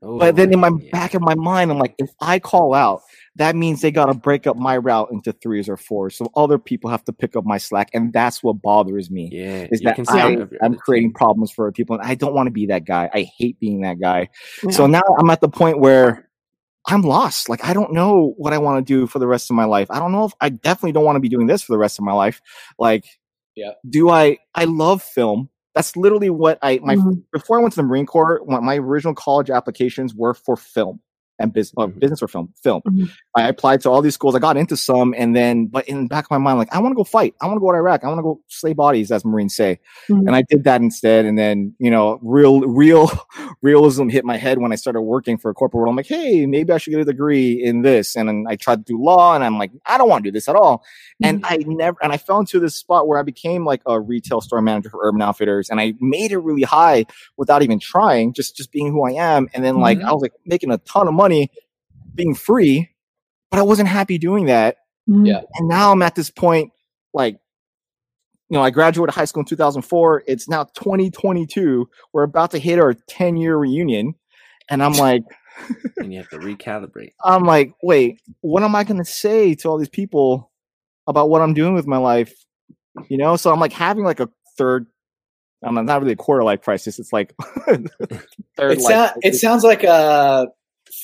[0.05, 0.91] Oh, But then in my yeah.
[0.93, 3.03] back of my mind, I'm like, if I call out,
[3.37, 6.17] that means they got to break up my route into threes or fours.
[6.17, 7.91] So other people have to pick up my slack.
[7.95, 11.51] And that's what bothers me yeah, is that I, see of your I'm creating problems
[11.51, 11.97] for people.
[11.97, 13.11] And I don't want to be that guy.
[13.13, 14.29] I hate being that guy.
[14.63, 14.71] Yeah.
[14.71, 16.29] So now I'm at the point where
[16.87, 17.49] I'm lost.
[17.49, 19.91] Like, I don't know what I want to do for the rest of my life.
[19.91, 21.99] I don't know if I definitely don't want to be doing this for the rest
[21.99, 22.43] of my life.
[22.79, 23.07] Like,
[23.57, 23.73] Yeah.
[23.89, 25.49] do I, I love film.
[25.75, 27.23] That's literally what I, my Mhm.
[27.33, 31.01] before I went to the Marine Corps, my original college applications were for film
[31.39, 31.99] and business, uh, Mhm.
[31.99, 32.81] business or film, film.
[32.87, 33.11] Mhm.
[33.37, 34.35] I applied to all these schools.
[34.35, 36.79] I got into some, and then, but in the back of my mind, like I
[36.81, 37.35] want to go fight.
[37.43, 38.05] I want to go to Iraq.
[38.05, 39.81] I want to go slay bodies, as Marines say.
[40.09, 40.27] Mhm.
[40.27, 41.25] And I did that instead.
[41.25, 43.11] And then, you know, real, real
[43.63, 45.91] realism hit my head when I started working for a corporate world.
[45.93, 48.15] I'm like, hey, maybe I should get a degree in this.
[48.17, 50.33] And then I tried to do law, and I'm like, I don't want to do
[50.33, 50.85] this at all.
[51.23, 54.41] And I never, and I fell into this spot where I became like a retail
[54.41, 58.57] store manager for Urban Outfitters, and I made it really high without even trying, just
[58.57, 59.49] just being who I am.
[59.55, 60.05] And then like Mhm.
[60.05, 61.24] I was like making a ton of money,
[62.15, 62.91] being free,
[63.51, 64.77] but I wasn't happy doing that.
[65.09, 65.27] Mhm.
[65.27, 65.41] Yeah.
[65.55, 66.73] And now I'm at this point,
[67.13, 67.39] like,
[68.49, 70.25] you know, I graduated high school in 2004.
[70.27, 71.89] It's now 2022.
[72.13, 74.15] We're about to hit our 10 year reunion,
[74.69, 75.23] and I'm like.
[75.99, 77.13] and you have to recalibrate.
[77.25, 80.51] I'm like, wait, what am I going to say to all these people
[81.07, 82.35] about what I'm doing with my life?
[83.09, 84.87] You know, so I'm like having like a third,
[85.63, 86.99] I'm not really a quarter life crisis.
[86.99, 87.35] It's like
[87.67, 87.89] third
[88.59, 90.49] It, life sound, it sounds like a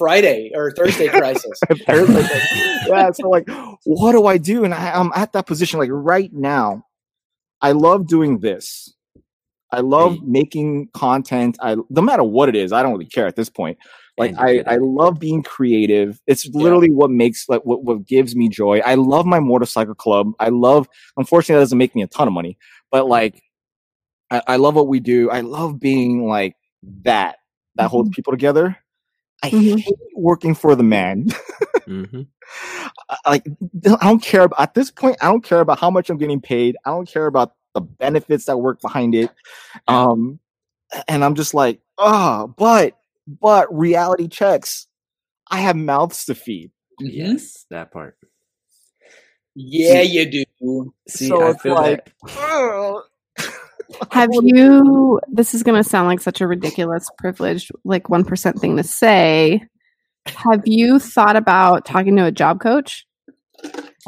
[0.01, 1.61] Friday or Thursday crisis.
[1.89, 3.11] Life- yeah.
[3.13, 3.49] So like,
[3.85, 4.65] what do I do?
[4.65, 6.85] And I, I'm at that position like right now.
[7.61, 8.95] I love doing this.
[9.71, 10.21] I love Hey.
[10.25, 11.59] making content.
[11.61, 13.77] I no matter what it is, I don't really care at this point.
[14.19, 16.21] Like I, I love being creative.
[16.27, 18.81] It's literally what makes like what, what gives me joy.
[18.85, 20.33] I love my motorcycle club.
[20.41, 22.59] I love unfortunately that doesn't make me a ton of money,
[22.91, 23.43] but like
[24.31, 25.31] I, I love what we do.
[25.31, 26.57] I love being like
[27.05, 27.37] that
[27.77, 28.77] that holds people together.
[29.43, 29.79] I Mhm.
[29.81, 31.27] hate working for the man.
[31.87, 32.23] hmm
[33.09, 33.47] I- like
[34.01, 35.17] I don't care about at this point.
[35.21, 36.77] I don't care about how much I'm getting paid.
[36.85, 39.31] I don't care about the benefits that work behind it.
[39.89, 40.41] Um,
[41.09, 44.87] and I'm just like, oh, but but reality checks.
[45.51, 46.71] I have mouths to feed.
[47.01, 48.17] Yes, that part.
[49.57, 50.27] Yeah, you
[50.61, 50.95] do.
[51.09, 52.37] See, So I feel like- that.
[52.39, 53.03] Ugh.
[54.11, 55.21] Have you?
[55.29, 58.83] This is going to sound like such a ridiculous, privileged, like one percent thing to
[58.83, 59.63] say.
[60.27, 63.07] Have you thought about talking to a job coach?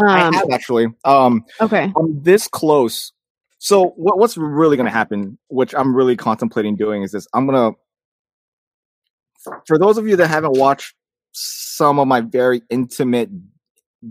[0.01, 0.87] I Um, have actually.
[1.05, 1.93] Um, okay.
[1.97, 3.13] I'm this close.
[3.59, 7.27] So what, what's really going to happen, which I'm really contemplating doing, is this.
[7.33, 7.73] I'm gonna.
[9.67, 10.95] For those of you that haven't watched
[11.33, 13.31] some of my very intimate,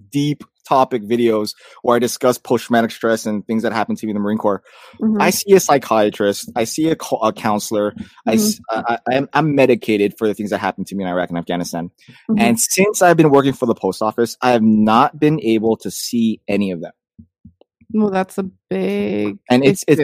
[0.10, 4.12] deep topic videos where I discuss post traumatic stress and things that happen to me
[4.12, 4.64] in the Marine Corps,
[5.00, 5.22] Mhm.
[5.22, 7.94] I see a psychiatrist, I see a, co- a counselor,
[8.28, 11.10] I, s- I, I, am I'm medicated for the things that happened to me in
[11.10, 11.92] Iraq and Afghanistan.
[12.30, 12.40] Mhm.
[12.40, 15.92] And since I've been working for the post office, I have not been able to
[15.92, 16.92] see any of them.
[17.94, 20.00] well, that's a big And it's it's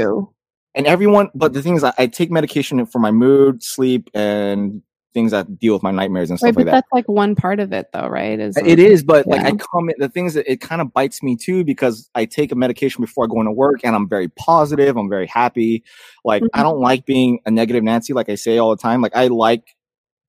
[0.76, 4.82] and everyone but the thing is I, I take medication for my mood sleep and
[5.14, 7.36] things that deal with my nightmares and Right, stuff but like that that's like one
[7.36, 8.40] part of it, though, right?
[8.40, 11.22] Is it is but like i come in the things that it kind of bites
[11.24, 14.28] me too because i take a medication before i go into work and i'm very
[14.30, 15.84] positive i'm very happy
[16.24, 16.64] like i Mhm.
[16.64, 19.76] don't like being a negative nancy like i say all the time like i like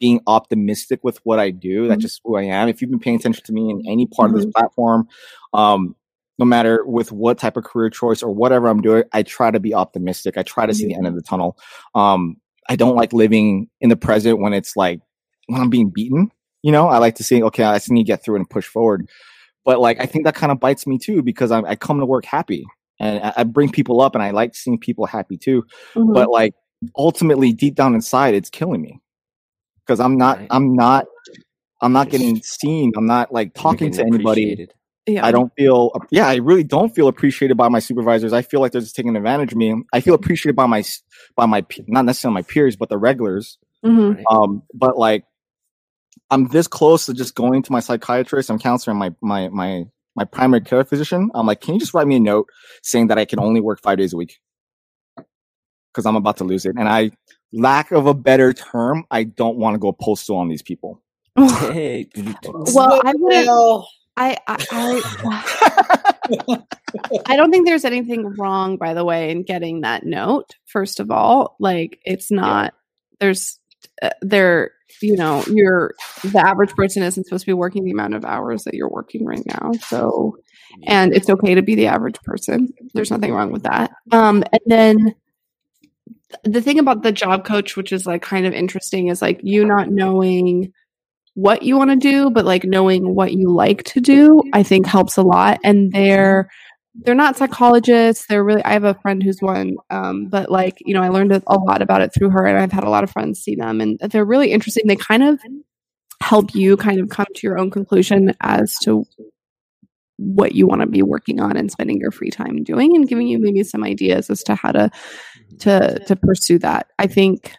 [0.01, 2.03] being optimistic with what i do that's Mhm.
[2.03, 4.37] just who i am if you've been paying attention to me in any part of
[4.37, 4.47] Mm-hmm.
[4.47, 5.09] this platform
[5.55, 5.95] um
[6.39, 9.59] no matter with what type of career choice or whatever I'm doing, I try to
[9.59, 10.37] be optimistic.
[10.39, 11.59] I try to see the end of the tunnel.
[11.97, 12.37] Um,
[12.69, 15.01] I don't like living in the present when it's like
[15.47, 16.31] when I'm being beaten.
[16.63, 18.51] You know, I like to say, okay, I just need to get through it and
[18.51, 19.09] push forward.
[19.65, 22.07] But like, I think that kind of bites me too because I, I come to
[22.07, 22.67] work happy
[22.99, 25.65] and I, I bring people up and I like seeing people happy too.
[25.95, 26.15] Mhm.
[26.15, 26.55] But like,
[26.97, 29.01] ultimately, deep down inside, it's killing me
[29.87, 30.49] because I'm not, Right.
[30.51, 31.07] I'm not
[31.81, 32.93] I'm not getting seen.
[32.97, 34.69] I'm not like talking to anybody.
[35.09, 35.23] Appreciated.
[35.23, 35.27] Yeah.
[35.27, 38.33] I don't feel, yeah, I really don't feel appreciated by my supervisors.
[38.33, 39.75] I feel like they're just taking advantage of me.
[39.93, 40.85] I feel appreciated by my,
[41.37, 43.59] by my, not necessarily my peers, but the regulars.
[43.85, 44.23] Mhm.
[44.31, 45.25] Um, but like,
[46.31, 48.51] I'm this close to just going to my psychiatrist.
[48.51, 49.85] I'm counseling my, my, my,
[50.15, 51.31] my primary care physician.
[51.35, 52.49] I'm like, can you just write me a note
[52.83, 54.39] saying that I can only work five days a week?
[55.95, 56.77] Cause I'm about to lose it.
[56.79, 57.11] And I,
[57.53, 61.03] lack of a better term, I don't want to go postal on these people.
[62.75, 63.47] Well, I wouldn't.
[64.19, 64.63] I, I,
[67.27, 70.57] I don't think there's anything wrong, by the way, in getting that note.
[70.67, 72.75] First of all, like it's not.
[73.21, 73.61] There's
[74.03, 74.73] uh, there.
[75.01, 75.95] You know, you're
[76.25, 79.25] the average person isn't supposed to be working the amount of hours that you're working
[79.25, 79.71] right now.
[79.87, 80.39] So,
[80.87, 82.71] and it's okay to be the average person.
[82.95, 83.93] There's nothing wrong with that.
[84.11, 85.15] Um, and then
[86.43, 89.65] the thing about the job coach, which is like kind of interesting, is like you
[89.65, 90.73] not knowing
[91.39, 94.87] what you want to do, but like knowing what you like to do, I think
[94.87, 95.61] helps a lot.
[95.63, 96.51] And they're
[97.05, 98.27] they're not psychologists.
[98.27, 98.65] They're really.
[98.65, 101.55] I have a friend who's one, um, but like you know, I learned a a
[101.55, 104.01] lot about it through her, and I've had a lot of friends see them, and
[104.01, 104.89] they're really interesting.
[104.89, 105.39] They kind of
[106.21, 109.05] help you kind of come to your own conclusion as to
[110.17, 113.29] what you want to be working on and spending your free time doing and giving
[113.29, 114.91] you maybe some ideas as to how to
[115.61, 117.55] to to pursue that i think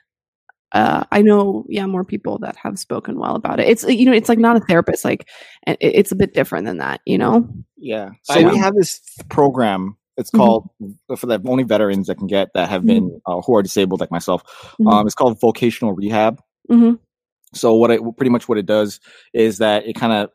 [0.73, 4.13] uh i know yeah more people that have spoken well about it it's you know
[4.13, 5.27] it's like not a therapist like
[5.67, 7.47] it's a bit different than that you know
[7.77, 8.09] Yeah.
[8.29, 9.95] I So we have this program.
[10.17, 10.37] It's Mhm.
[10.37, 10.69] called
[11.17, 14.11] for the only veterans that can get that have been uh, who are disabled like
[14.11, 14.43] myself.
[14.79, 14.91] Mhm.
[14.91, 16.41] Um, it's called vocational rehab.
[16.69, 16.93] hmm
[17.53, 18.99] So what it pretty much what it does
[19.33, 20.29] is that it kind of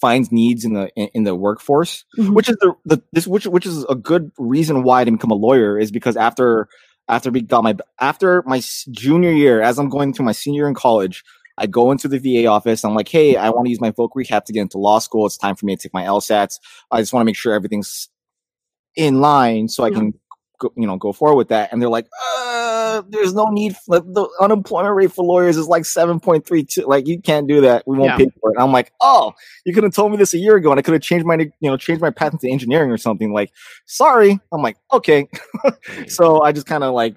[0.00, 3.66] finds needs in the in, in the workforce, which is the, the this which which
[3.66, 6.68] is a good reason why I didn't become a lawyer is because after
[7.10, 10.68] after we got my after my junior year, as I'm going through my senior year
[10.68, 11.24] in college,
[11.58, 12.84] I go into the VA office.
[12.84, 15.26] I'm like, hey, I want to use my voc rehab to get into law school.
[15.26, 16.60] It's time for me to take my LSATs.
[16.90, 18.08] I just want to make sure everything's
[18.96, 20.14] in line so I can
[20.58, 21.72] go, you know go forward with that.
[21.72, 22.06] And they're like,
[22.36, 22.69] uh,
[23.08, 23.76] there's no need.
[23.76, 26.82] For, the unemployment rate for lawyers is like seven point three two.
[26.82, 27.84] Like you can't do that.
[27.86, 28.16] We won't Yeah.
[28.18, 28.54] pay for it.
[28.56, 29.32] And I'm like, oh,
[29.64, 31.36] you could have told me this a year ago, and I could have changed my
[31.38, 33.32] you know changed my path into engineering or something.
[33.32, 33.52] Like,
[33.86, 34.40] sorry.
[34.52, 35.28] I'm like, okay.
[36.08, 37.16] so I just kind of like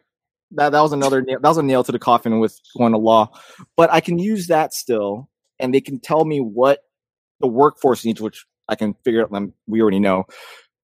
[0.51, 0.71] that.
[0.71, 3.31] That was another nail, that was a nail to the coffin with going to law.
[3.75, 6.79] But I can use that still, and they can tell me what
[7.39, 9.31] the workforce needs, which I can figure out.
[9.31, 10.25] Them we already know,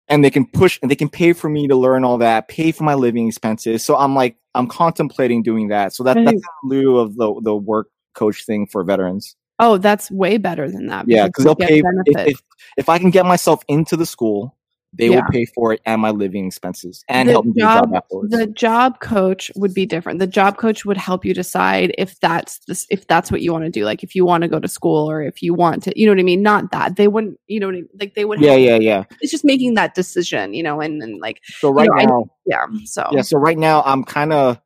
[0.09, 2.71] and they can push and they can pay for me to learn all that, pay
[2.71, 3.85] for my living expenses.
[3.85, 5.93] So I'm like, I'm contemplating doing that.
[5.93, 9.35] So that, that's in lieu of the the work coach thing for veterans.
[9.59, 12.41] oh that's way better than that Yeah, because they'll pay if, if
[12.77, 14.55] if I can get myself into the school,
[14.91, 15.17] they Yeah.
[15.17, 18.31] will pay for it and my living expenses and The help me job- job afterwards.
[18.31, 20.17] the job coach would be different.
[20.19, 23.65] The job coach would help you decide if that's this, if that's what you want
[23.65, 23.85] to do.
[23.85, 26.11] Like if you want to go to school or if you want to, you know
[26.13, 26.41] what I mean?
[26.41, 27.89] Not that they wouldn't, you know what I mean?
[27.99, 28.41] Like they would.
[28.41, 29.03] yeah, help- yeah, yeah.
[29.21, 32.25] It's just making that decision, you know, and and like So right know, I- now,
[32.47, 32.65] yeah.
[32.85, 33.21] So yeah.
[33.21, 34.59] So right now, I'm kind of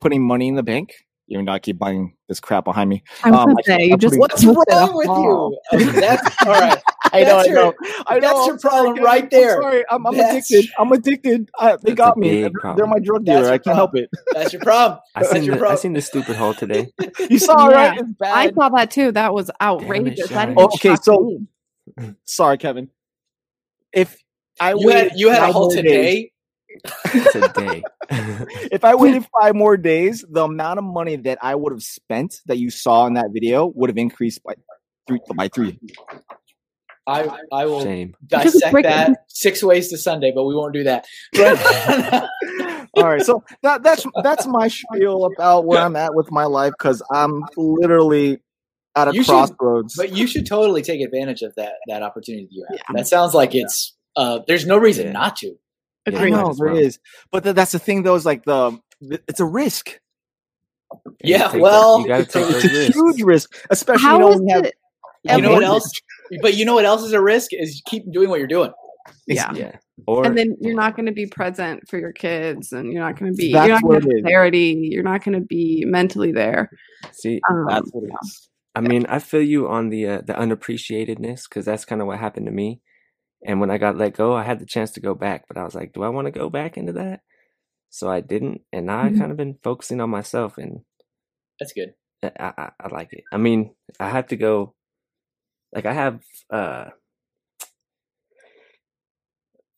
[0.00, 1.03] putting money in the bank.
[1.28, 3.02] Even though I keep buying this crap behind me.
[3.22, 5.58] I was um, gonna I- say I'm just what's wrong a with haul.
[5.72, 5.78] you?
[5.88, 6.82] Okay, that's all right.
[7.14, 7.74] I know, That's I know,
[8.08, 8.20] I know.
[8.20, 9.62] that's I'm your problem sorry, right I'm there.
[9.62, 9.84] sorry.
[9.88, 10.66] I'm, I'm addicted.
[10.78, 11.48] I'm addicted.
[11.58, 12.42] I, they That's got me.
[12.42, 13.42] They're, they're my drug dealer.
[13.44, 14.10] your I can't help it.
[14.32, 14.98] That's your problem.
[15.14, 16.88] I That's seen your the, I seen the stupid hole today.
[17.30, 17.76] You saw, Yeah.
[17.76, 18.02] right?
[18.22, 19.12] I saw that too.
[19.12, 20.28] That was outrageous.
[20.30, 21.38] That Oh, okay, so-
[22.00, 22.14] me.
[22.24, 22.90] Sorry, Kevin.
[23.92, 24.16] If
[24.60, 26.32] I You had you had a hole whole days- today.
[27.32, 27.82] today.
[28.10, 32.40] if I waited five more days, the amount of money that I would have spent
[32.46, 34.54] that you saw in that video would have increased by
[35.06, 35.78] three by three.
[37.06, 38.14] I I will Shame.
[38.26, 41.04] Dissect that six ways to Sunday, but we won't do that.
[41.32, 41.60] But
[42.96, 46.72] All right, so that that's that's my spiel about where I'm at with my life
[46.78, 48.38] because I'm literally
[48.96, 49.96] at a You should- crossroads.
[49.96, 52.78] but you should totally take advantage of that that opportunity you have.
[52.78, 52.92] Yeah.
[52.96, 55.12] That sounds like it's uh there's no reason Yeah.
[55.12, 55.56] not to.
[56.06, 56.30] Yeah, I Agreed.
[56.32, 56.76] might know as there well.
[56.76, 56.98] is,
[57.30, 58.14] but th- that's the thing though.
[58.14, 59.98] Is like the it's a risk.
[60.92, 64.48] You Yeah, take well, you take It's a huge risk, especially How you know, when
[64.48, 64.74] you have it?
[65.24, 65.90] You know what else?
[66.42, 68.72] But you know what else is a risk is keep doing what you're doing.
[69.26, 69.52] Yeah.
[69.54, 69.76] Yeah.
[70.06, 73.18] Or and then you're not going to be present for your kids and you're not
[73.18, 74.22] going to be That's you're not what going to it have is.
[74.24, 76.70] clarity you're not going to be mentally there
[77.12, 78.48] see, um, That's what it is.
[78.74, 82.18] I mean, I feel you on the uh, the unappreciatedness because that's kind of what
[82.18, 82.80] happened to me.
[83.44, 85.64] And when I got let go, I had the chance to go back, but I
[85.64, 87.20] was like, do I want to go back into that?
[87.90, 89.14] So I didn't, and now Mhm.
[89.16, 90.84] I kind of been focusing on myself, and
[91.60, 91.94] That's good.
[92.22, 93.24] I, I, I like it.
[93.32, 94.74] I mean, I have to go.
[95.72, 96.20] Like I have,
[96.50, 96.90] uh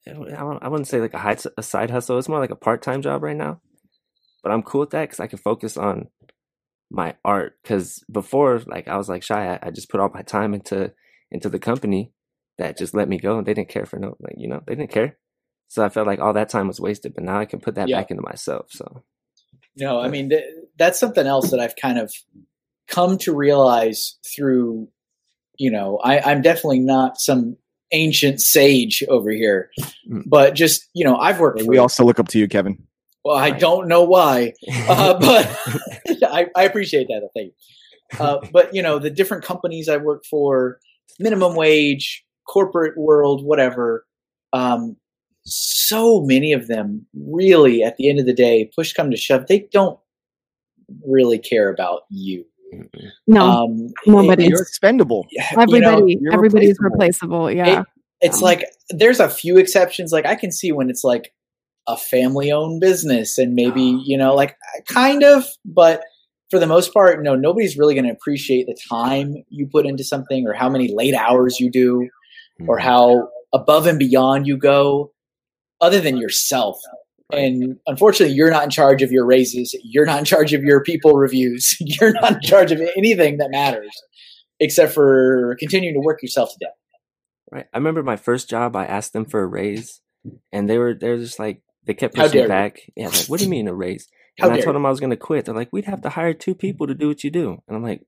[0.07, 2.19] I I wouldn't say like a, high, a side hustle.
[2.19, 3.61] It's more like a part time job right now,
[4.43, 6.09] but I'm cool with that because I can focus on
[6.91, 10.23] my art because before like I was like shy I, I just put all my
[10.23, 10.93] time into
[11.33, 12.13] into the company
[12.59, 14.75] that just let me go and they didn't care for no like you know they
[14.75, 15.17] didn't care
[15.69, 17.89] so I felt like all that time was wasted but now I can put that
[17.89, 17.99] Yeah.
[18.01, 19.03] back into myself so
[19.77, 20.45] No, I mean th-
[20.79, 22.13] that's something else that I've kind of
[22.89, 24.89] come to realize through.
[25.59, 27.57] You know, I, I'm definitely not some
[27.93, 29.71] ancient sage over here,
[30.09, 30.23] Mm.
[30.27, 31.61] but just you know, I've worked.
[31.63, 32.83] For, We also look up to you, Kevin.
[33.25, 34.53] well, I don't know why,
[34.89, 35.49] uh, but
[36.31, 37.27] I, I appreciate that.
[37.35, 37.53] Thank
[38.13, 38.19] you.
[38.25, 40.79] Uh, but you know, the different companies I work for,
[41.19, 44.07] minimum wage, corporate world, whatever.
[44.53, 44.97] Um,
[45.45, 49.47] so many of them really, at the end of the day, push come to shove,
[49.47, 49.99] they don't
[51.07, 52.45] really care about you.
[53.27, 54.47] No, Um, nobody.
[54.49, 55.27] You're expendable.
[55.31, 57.51] you know, everybody, everybody's replaceable.
[57.51, 57.85] Yeah.
[58.21, 60.13] it's Um, like there's a few exceptions.
[60.13, 61.33] Like I can see when it's like
[61.87, 64.57] a family owned business and maybe, you know, like
[64.89, 66.03] kind of, but
[66.51, 70.03] for the most part, no, nobody's really going to appreciate the time you put into
[70.03, 72.09] something or how many late hours you do
[72.67, 72.83] or Mhm.
[72.83, 75.13] how above and beyond you go
[75.81, 76.79] other than yourself.
[77.33, 79.75] And unfortunately, you're not in charge of your raises.
[79.83, 81.77] You're not in charge of your people reviews.
[81.81, 83.91] You're not in charge of anything that matters
[84.61, 86.75] except for continuing to work yourself to death.
[87.51, 87.67] Right.
[87.75, 88.77] I remember my first job.
[88.77, 90.01] I asked them for a raise,
[90.53, 92.49] and they were they were just like they kept pushing dare you.
[92.49, 92.81] back.
[92.97, 94.09] Yeah, like what do you mean a raise?
[94.39, 95.47] How And I told them I was going to quit.
[95.47, 97.83] They're like, we'd have to hire two people to do what you do, and I'm
[97.83, 98.03] like,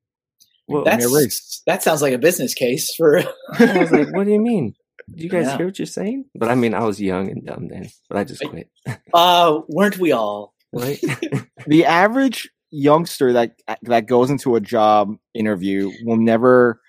[0.69, 3.19] well, That's that sounds like a business case for.
[3.59, 4.75] I was like, what do you mean?
[5.15, 5.57] Do you guys Yeah.
[5.57, 6.27] hear what you're saying?
[6.35, 8.69] But I mean, I was young and dumb then, but I just quit.
[9.15, 10.55] uh, weren't we all?
[10.73, 11.01] Right?
[11.67, 16.81] The average youngster that that goes into a job interview will never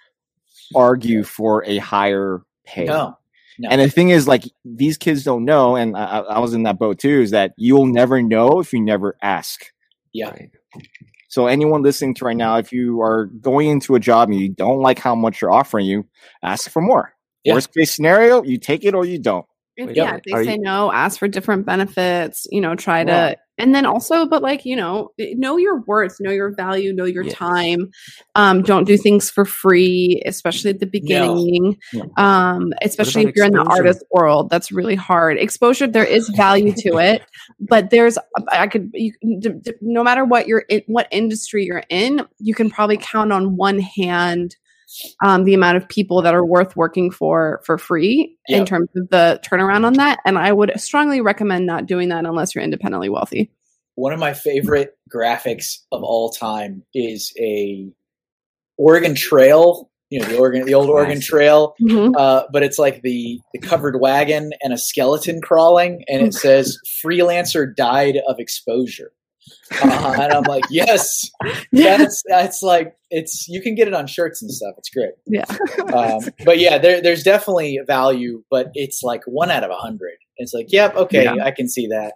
[0.75, 2.85] argue for a higher pay.
[2.85, 3.17] No,
[3.57, 3.69] no.
[3.69, 6.79] And the thing is, like these kids don't know, and I, I was in that
[6.79, 7.21] boat too.
[7.21, 9.61] Is that you'll never know if you never ask.
[10.13, 10.49] yeah, Right.
[11.29, 14.49] So anyone listening to right now, if you are going into a job and you
[14.49, 16.05] don't like how much you're offering you,
[16.43, 17.13] ask for more.
[17.43, 17.53] Yeah.
[17.53, 19.45] Worst case scenario, you take it or you don't.
[19.77, 23.03] If, yeah, if they are say you- no, ask for different benefits, you know, try
[23.05, 23.37] to, Right.
[23.59, 27.25] And then also, but like, you know, know your worth, know your value, know your
[27.25, 27.35] Yes.
[27.35, 27.91] time.
[28.35, 31.77] Um, don't do things for free, especially at the beginning.
[31.93, 32.11] No.
[32.17, 35.37] Um, especially if you're in the artist world, that's really hard.
[35.37, 37.21] Exposure, there is value to it,
[37.59, 38.17] but there's,
[38.49, 42.55] I could, you, d- d- no matter what you're in, what industry you're in, you
[42.55, 44.55] can probably count on one hand
[45.23, 48.57] um, the amount of people that are worth working for for free Yeah.
[48.57, 50.19] in terms of the turnaround on that.
[50.25, 53.51] And I would strongly recommend not doing that unless you're independently wealthy.
[53.95, 57.89] one of my favorite graphics of all time is a
[58.77, 59.89] Oregon Trail.
[60.09, 61.29] You know, the Oregon, the old Oregon Classic.
[61.29, 61.75] Trail.
[61.81, 62.15] Mhm.
[62.17, 66.77] Uh, but it's like the the covered wagon and a skeleton crawling, and it says
[67.05, 69.11] "freelancer died of exposure."
[69.81, 71.29] Uh, and I'm like, yes,
[71.71, 74.75] that's that's like it's you can get it on shirts and stuff.
[74.77, 75.11] It's great.
[75.25, 75.45] Yeah.
[75.93, 80.17] um, but yeah, there, there's definitely value, but it's like one out of a hundred.
[80.37, 81.43] It's like, yep, okay, Yeah.
[81.43, 82.13] I can see that.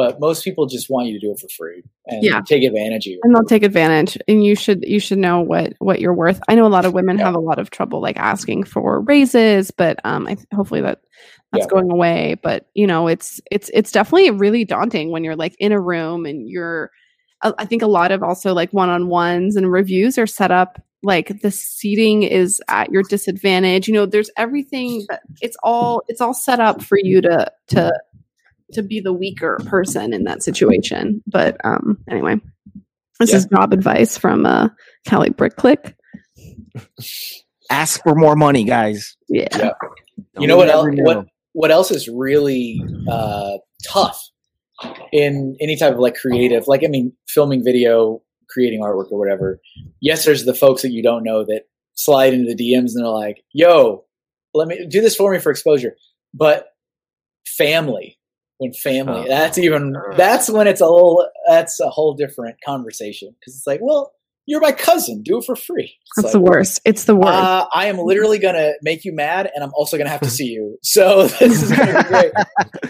[0.00, 2.40] But most people just want you to do it for free and Yeah.
[2.40, 3.20] take advantage of you.
[3.22, 6.54] and they'll take advantage and you should you should know what what you're worth i
[6.54, 7.26] know a lot of women Yeah.
[7.26, 11.00] have a lot of trouble like asking for raises but um i hopefully that
[11.52, 11.68] that's Yeah.
[11.70, 15.72] going away but you know it's it's it's definitely really daunting when you're like in
[15.72, 16.90] a room and you're
[17.42, 21.40] I I think a lot of also like one-on-ones and reviews are set up like
[21.42, 26.34] the seating is at your disadvantage you know there's everything that it's all it's all
[26.34, 27.90] set up for you to to
[28.72, 32.36] to be the weaker person in that situation but um anyway
[33.18, 33.36] this Yeah.
[33.36, 34.68] is job advice from uh
[35.06, 35.94] Cali Brick Click.
[37.70, 39.16] Ask for more money, guys.
[39.28, 39.48] Yeah.
[39.56, 39.70] Yeah.
[40.38, 40.96] You know what never else?
[40.96, 41.02] know.
[41.04, 44.20] What what else is really uh, tough
[45.12, 46.66] in any type of like creative?
[46.66, 49.60] Like, I mean, filming video, creating artwork, or whatever.
[50.00, 51.62] Yes, there's the folks that you don't know that
[51.94, 54.04] slide into the DMs and they're like, "Yo,
[54.54, 55.94] let me do this for me for exposure."
[56.34, 56.68] But
[57.46, 58.18] family,
[58.60, 59.28] when family, Oh.
[59.28, 63.80] that's even that's when it's a whole that's a whole different conversation because it's like,
[63.82, 64.12] well,
[64.46, 65.84] you're my cousin, do it for free.
[65.84, 66.80] It's That's like, the worst.
[66.84, 67.28] It's the worst.
[67.38, 70.46] uh, I am literally gonna make you mad, and I'm also gonna have to see
[70.46, 70.76] you.
[70.82, 72.32] So this is gonna be great.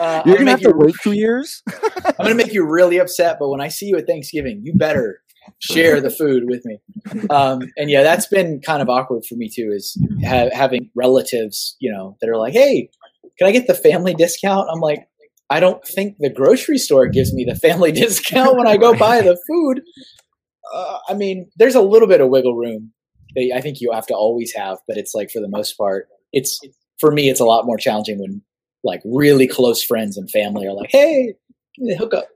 [0.01, 1.63] Uh, You're gonna gonna have make to you, wait two years.
[2.05, 5.21] I'm gonna make you really upset, but when I see you at Thanksgiving, you better
[5.59, 6.79] share the food with me.
[7.29, 11.77] Um, and yeah, that's been kind of awkward for me too, is ha- having relatives,
[11.81, 12.89] you know, that are like, "Hey,
[13.39, 15.09] can I get the family discount?" I'm like,
[15.51, 19.21] I don't think the grocery store gives me the family discount when I go buy
[19.21, 19.83] the food.
[20.73, 22.93] Uh, I mean, there's a little bit of wiggle room
[23.35, 26.07] that I think you have to always have, but it's like for the most part,
[26.33, 26.61] it's
[27.01, 28.43] for me, it's a lot more challenging when
[28.85, 31.35] like really close friends and family are like, "Hey,
[31.99, 32.29] hook up."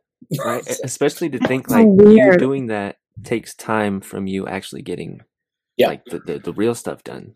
[0.44, 0.66] right?
[0.82, 2.38] Especially to think So like you weird.
[2.40, 5.20] doing that takes time from you actually getting
[5.76, 5.88] Yeah.
[5.88, 7.32] like the, the, the real stuff done.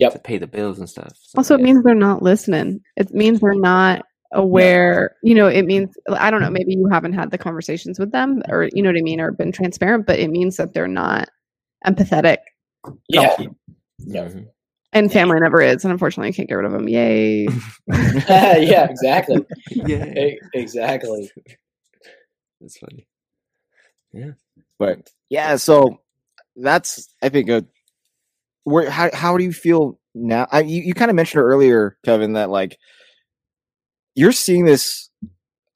[0.00, 0.12] Yep.
[0.14, 1.12] To pay the bills and stuff.
[1.22, 1.64] So, Also, it yeah.
[1.66, 2.80] means they're not listening.
[2.96, 5.16] It means they're not aware.
[5.22, 6.50] You know, it means I don't know.
[6.50, 9.30] Maybe you haven't had the conversations with them, or you know what I mean, or
[9.32, 10.06] been transparent.
[10.06, 11.28] But it means that they're not
[11.86, 12.38] empathetic,
[13.08, 13.34] Yeah.
[14.06, 14.24] No.
[14.24, 14.46] Mhm.
[14.92, 15.84] and family never is.
[15.84, 16.88] And unfortunately, I can't get rid of them.
[16.88, 17.46] Yay!
[17.88, 19.44] yeah, exactly.
[19.70, 20.04] yeah.
[20.54, 21.30] Exactly.
[22.60, 23.06] That's funny.
[24.12, 24.32] Yeah
[24.80, 26.00] but yeah, so
[26.56, 27.64] that's I think a
[28.64, 30.46] where how how do you feel now?
[30.50, 32.78] I you, you kind of mentioned earlier, Kevin, that like
[34.14, 35.10] you're seeing this.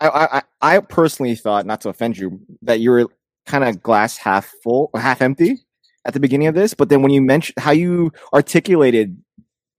[0.01, 0.43] I I I
[0.77, 3.07] I personally thought, not to offend you, that you were
[3.47, 5.59] kind of glass half full, half empty
[6.07, 6.75] at the beginning of this.
[6.75, 9.17] But then when you mentioned how you articulated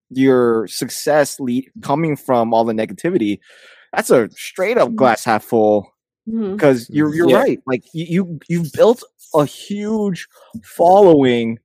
[0.09, 3.39] your success lead coming from all the negativity,
[3.93, 5.91] that's a straight up glass half full
[6.29, 6.53] mm-hmm.
[6.53, 7.37] because you're you're Yeah.
[7.37, 7.59] right.
[7.65, 9.03] Like you you you've built
[9.33, 10.27] a huge
[10.63, 11.59] following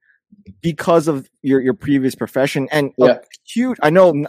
[0.62, 3.07] because of your your previous profession and Yeah.
[3.12, 3.78] a huge.
[3.82, 4.26] I know n-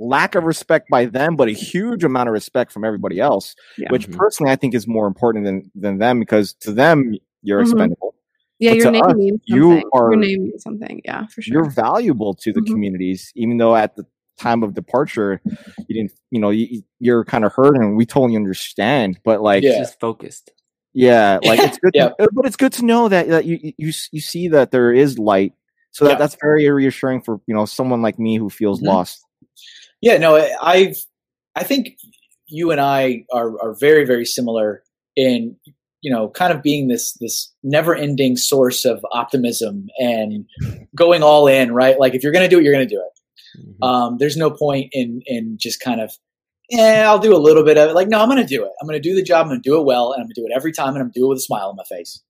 [0.00, 3.54] lack of respect by them, but a huge amount of respect from everybody else.
[3.78, 3.88] Yeah.
[3.90, 4.16] Which Mhm.
[4.16, 7.64] personally I think is more important than than them because to them you're Mhm.
[7.70, 8.14] expendable.
[8.58, 9.84] Yeah, But your name us, means you something.
[9.92, 11.00] are- your name means something.
[11.04, 11.52] Yeah, for sure.
[11.52, 12.66] You're valuable to the Mhm.
[12.66, 14.04] communities, even though at the
[14.38, 15.40] time of departure
[15.88, 16.12] you didn't.
[16.30, 19.18] You know you, you're kind of hurt, and we totally understand.
[19.24, 19.78] But like Yeah.
[19.78, 20.50] Just focused.
[20.92, 22.08] Yeah, like it's good, Yeah.
[22.18, 25.18] to, but it's good to know that, that you, you you see that there is
[25.18, 25.52] light.
[25.92, 26.18] So that, Yeah.
[26.18, 28.86] that's very reassuring for you know someone like me who feels Mhm.
[28.86, 29.24] lost.
[30.00, 30.96] Yeah, no, I- I've
[31.56, 31.98] I think
[32.46, 34.82] you and I are are very very similar
[35.16, 35.56] in
[36.02, 40.46] you know kind of being this this never ending source of optimism and
[40.94, 41.98] going all in, right?
[41.98, 43.60] Like if you're going to do it, you're going to do it.
[43.60, 43.86] Mhm.
[43.86, 46.12] Um, there's no point in in just kind of
[46.70, 47.94] yeah, I'll do a little bit of it.
[47.94, 48.70] Like no, I'm going to do it.
[48.80, 49.42] I'm going to do the job.
[49.42, 50.98] I'm going to do it well, and I'm going to do it every time, and
[50.98, 52.22] I'm going to do it with a smile on my face,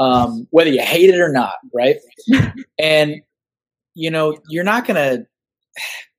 [0.00, 1.96] um, whether you hate it or not, right?
[2.78, 3.22] and
[3.94, 5.26] you know you're not going to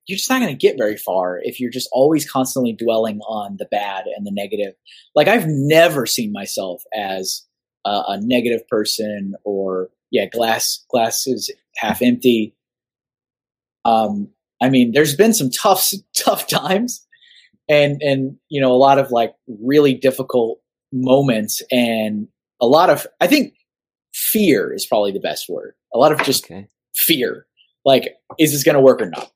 [0.08, 3.58] you're just not going to get very far if you're just always constantly dwelling on
[3.58, 4.74] the bad and the negative.
[5.16, 7.43] Like I've never seen myself as
[7.86, 12.56] a, a negative person or yeah, glass glass is half empty.
[13.84, 14.30] Um,
[14.62, 17.06] I mean, there's been some tough tough times,
[17.68, 20.60] and and you know a lot of like really difficult
[20.91, 22.28] moments, and
[22.62, 23.53] a lot of I think
[24.14, 25.74] fear is probably the best word.
[25.93, 26.68] A lot of just Okay.
[26.95, 27.45] fear
[27.86, 29.32] like is this going to work or not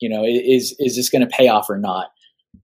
[0.00, 2.08] you know is is this going to pay off or not?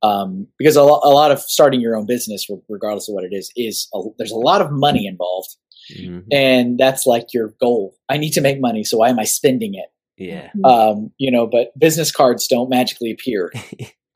[0.03, 3.33] Um, because a, lo- a lot of starting your own business regardless of what it
[3.35, 5.57] is is a, there's a lot of money involved.
[5.99, 6.25] Mhm.
[6.31, 7.97] and that's like your goal.
[8.09, 9.87] I need to make money so why am i spending it?
[10.17, 10.51] Yeah.
[10.65, 13.53] um, you know but business cards don't magically appear.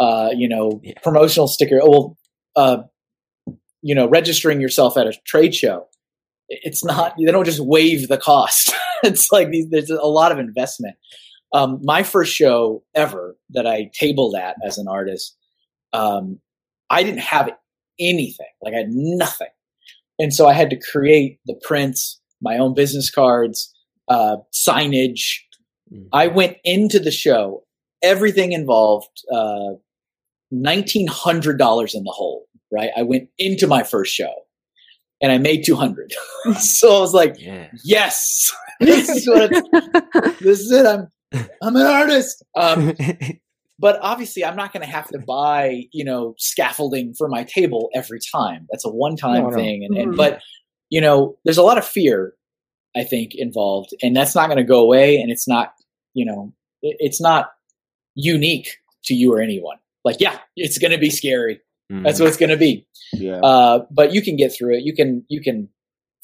[0.00, 0.94] Uh, you know Yeah.
[1.04, 2.18] promotional sticker oh, well
[2.56, 2.82] uh,
[3.80, 5.86] you know registering yourself at a trade show
[6.48, 8.72] it's not they don't just waive the cost.
[9.04, 10.96] It's like these, there's a lot of investment
[11.54, 15.36] um, my first show ever that i tabled at as an artist
[15.92, 16.38] um,
[16.90, 17.50] i didn't have
[17.98, 19.48] anything like i had nothing
[20.18, 23.72] and so i had to create the prints my own business cards
[24.08, 25.38] uh, signage
[25.92, 26.08] Mhm.
[26.12, 27.64] I went into the show,
[28.02, 29.74] everything involved uh,
[30.50, 32.46] nineteen hundred dollars in the hole.
[32.72, 34.32] Right, I went into my first show,
[35.20, 36.12] and I made two hundred.
[36.58, 37.68] so I was like, yeah.
[37.84, 38.50] "Yes,
[38.80, 39.50] this is what
[40.40, 40.86] this is it.
[40.86, 41.08] I'm
[41.62, 42.94] I'm an artist." Um,
[43.78, 47.90] but obviously, I'm not going to have to buy you know scaffolding for my table
[47.94, 48.66] every time.
[48.70, 49.56] That's a one time No, no.
[49.56, 50.16] thing, and, and Mhm.
[50.16, 50.40] but
[50.90, 52.34] you know, there's a lot of fear
[52.96, 55.16] I think involved, and that's not going to go away.
[55.16, 55.72] And it's not,
[56.12, 57.50] you know, it, it's not
[58.14, 58.68] unique
[59.04, 59.78] to you or anyone.
[60.04, 61.60] Like, yeah, it's going to be scary.
[61.90, 62.22] That's Mhm.
[62.22, 62.86] what it's going to be.
[63.14, 64.84] Yeah, Uh, but you can get through it.
[64.84, 65.68] You can, you can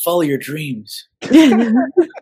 [0.04, 1.08] follow your dreams.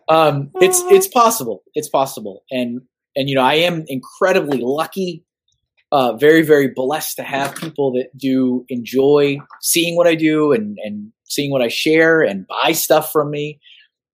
[0.09, 1.61] Um, it's it's possible.
[1.75, 2.43] It's possible.
[2.49, 2.81] And
[3.15, 5.23] and you know, I am incredibly lucky.
[5.91, 10.79] Uh, very very blessed to have people that do enjoy seeing what I do and
[10.83, 13.59] and seeing what I share and buy stuff from me.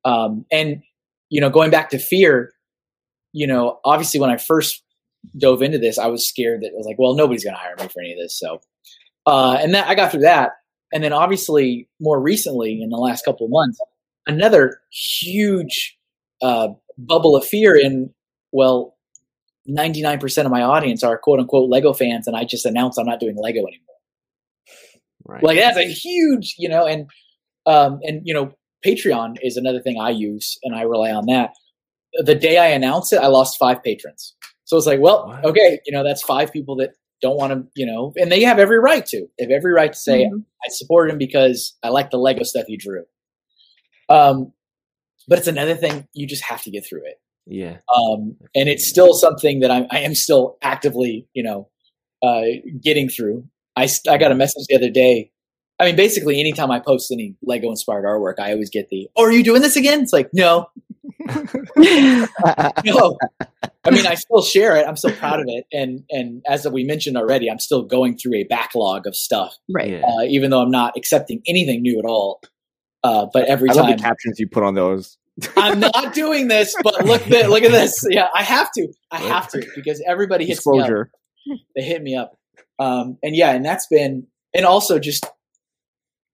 [0.03, 0.83] Um, and
[1.29, 2.51] you know, going back to fear,
[3.31, 4.83] you know, obviously when I first
[5.37, 7.75] dove into this, I was scared that I was like, well, nobody's going to hire
[7.77, 8.37] me for any of this.
[8.37, 8.59] So,
[9.25, 10.51] uh, and that I got through that.
[10.93, 13.79] And then obviously more recently in the last couple of months,
[14.27, 15.97] another huge
[16.41, 18.13] uh, bubble of fear in,
[18.51, 18.95] well,
[19.69, 22.27] 99% of my audience are quote unquote Lego fans.
[22.27, 23.81] And I just announced I'm not doing Lego anymore.
[25.25, 25.43] Right.
[25.43, 27.09] Like that's a huge, you know, and,
[27.65, 28.53] um, and, you know,
[28.85, 31.51] Patreon is another thing I use and I rely on that.
[32.13, 34.35] The day I announced it, I lost five patrons.
[34.65, 36.91] So it's like, well, okay, you know, that's five people that
[37.25, 39.27] don't want to, you know, and they have every right to.
[39.37, 40.43] They have every right to say, Mhm.
[40.63, 43.05] I supported him because I like the Lego stuff he drew.
[44.09, 44.53] Um,
[45.27, 47.19] but it's another thing you just have to get through it.
[47.47, 47.77] Yeah.
[47.95, 51.69] Um, and it's still something that I'm, I am still actively, you know,
[52.23, 52.43] uh,
[52.81, 53.45] getting through.
[53.75, 55.31] I, I got a message the other day.
[55.79, 59.25] I mean, basically, anytime I post any Lego inspired artwork, I always get the, "Oh,
[59.25, 60.67] are you doing this again?" It's like, no,
[62.85, 63.17] no.
[63.83, 64.87] I mean, I still share it.
[64.87, 68.35] I'm still proud of it, and and as we mentioned already, I'm still going through
[68.35, 69.91] a backlog of stuff, right.
[69.91, 70.01] Yeah.
[70.05, 72.41] uh, even though I'm not accepting anything new at all.
[73.03, 75.17] Uh, but every I love time the captions you put on those.
[75.57, 78.05] I'm not doing this, but look at look at this.
[78.09, 78.87] Yeah, I have to.
[79.11, 80.89] I have to because everybody hits me up.
[81.75, 82.37] They hit me up,
[82.79, 85.25] um, and yeah, and that's been, and also just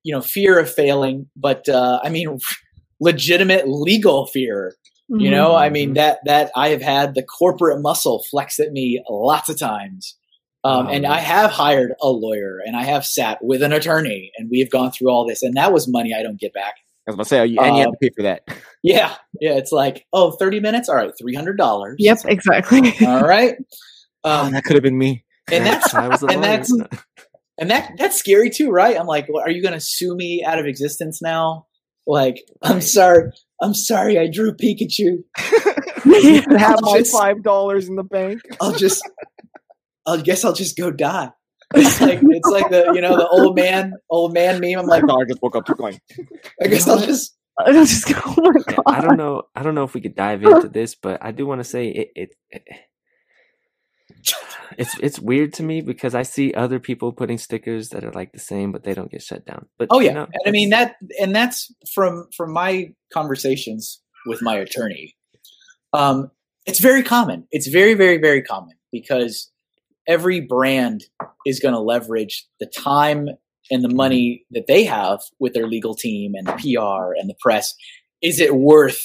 [0.03, 2.39] you know fear of failing, but uh, I mean
[2.99, 4.75] legitimate legal fear.
[5.11, 5.31] You Mhm.
[5.31, 9.49] know, I mean that that I have had the corporate muscle flex at me lots
[9.49, 10.15] of times.
[10.63, 11.05] Um, Oh, and.
[11.07, 14.69] I have hired a lawyer and I have sat with an attorney and we have
[14.69, 16.75] gone through all this and that was money I don't get back.
[17.07, 18.43] I was about to say, and you had Um, to pay for that.
[18.83, 19.13] Yeah.
[19.39, 19.53] Yeah.
[19.57, 20.87] It's like, oh, 30 minutes.
[20.89, 21.11] All right.
[21.21, 21.95] $300.
[21.99, 22.93] Yep, exactly.
[23.07, 23.55] All right.
[24.23, 25.23] Oh, Um, that could have been me.
[25.51, 26.41] and that's, I was a and lawyer.
[26.57, 26.71] that's-
[27.59, 28.97] and that, that's scary too, right?
[28.99, 31.65] I'm like, well, are you going to sue me out of existence now?
[32.07, 33.31] Like, I'm sorry.
[33.61, 34.17] I'm sorry.
[34.17, 35.23] I drew Pikachu.
[36.05, 38.41] you can have I'll my just- five dollars in the bank.
[38.59, 39.07] I'll just,
[40.07, 41.29] I guess I'll just go die.
[41.75, 44.79] It's like, it's like the, you know, the old man, old man meme.
[44.79, 45.65] I'm like, My dollar just woke up.
[45.65, 45.99] Keep going.
[46.61, 48.19] I guess I'll just, I'll just go.
[48.25, 48.83] Oh my god!
[48.87, 49.43] I don't know.
[49.55, 51.89] I don't know if we could dive into this, but I do want to say
[51.89, 52.63] it, it, it.
[54.77, 58.31] It's it's weird to me because I see other people putting stickers that are like
[58.31, 59.67] the same, but they don't get shut down.
[59.77, 64.01] But Oh you yeah, know, and I mean that, and that's from from my conversations
[64.25, 65.15] with my attorney.
[65.93, 66.31] Um,
[66.65, 67.47] it's very common.
[67.51, 69.51] It's very, very, very common because
[70.07, 71.03] every brand
[71.45, 73.29] is going to leverage the time
[73.69, 77.35] and the money that they have with their legal team and the PR and the
[77.39, 77.73] press.
[78.21, 79.01] Is it worth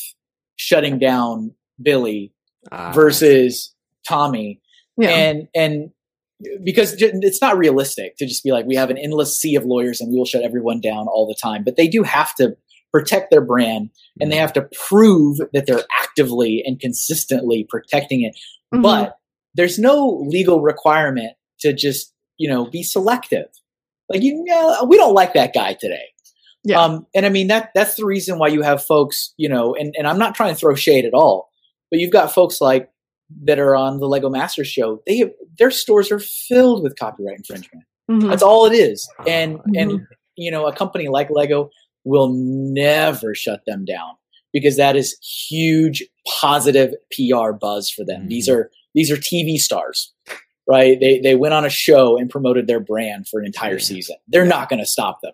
[0.57, 2.33] shutting down Billy
[2.73, 3.75] ah, versus
[4.07, 4.61] Tommy?
[4.99, 5.11] Yeah.
[5.11, 5.91] and and
[6.65, 10.01] because it's not realistic to just be like we have an endless sea of lawyers
[10.01, 12.57] and we will shut everyone down all the time but they do have to
[12.93, 13.91] protect their brand
[14.21, 18.37] and they have to prove that they're actively and consistently protecting it
[18.75, 18.83] Mhm.
[18.83, 19.17] but
[19.55, 23.47] there's no legal requirement to just you know be selective
[24.11, 26.05] like you know we don't like that guy today
[26.65, 26.83] Yeah.
[26.83, 29.95] um and i mean that that's the reason why you have folks you know and,
[29.97, 31.49] and i'm not trying to throw shade at all
[31.91, 32.91] but you've got folks like
[33.45, 37.37] that are on the lego masters show they have their stores are filled with copyright
[37.39, 37.85] infringement.
[38.11, 38.29] Mhm.
[38.29, 39.09] that's all it is.
[39.27, 40.07] And Ah, and
[40.37, 41.71] you know a company like lego
[42.05, 44.13] will never shut them down
[44.53, 45.17] because that is
[45.49, 46.05] huge
[46.41, 48.29] positive pr buzz for them.
[48.29, 48.55] These Mhm.
[48.55, 50.13] are these are tv stars
[50.69, 50.99] right?
[50.99, 53.79] They they went on a show and promoted their brand for an entire Yeah.
[53.85, 54.17] season.
[54.27, 55.33] They're not going to stop them.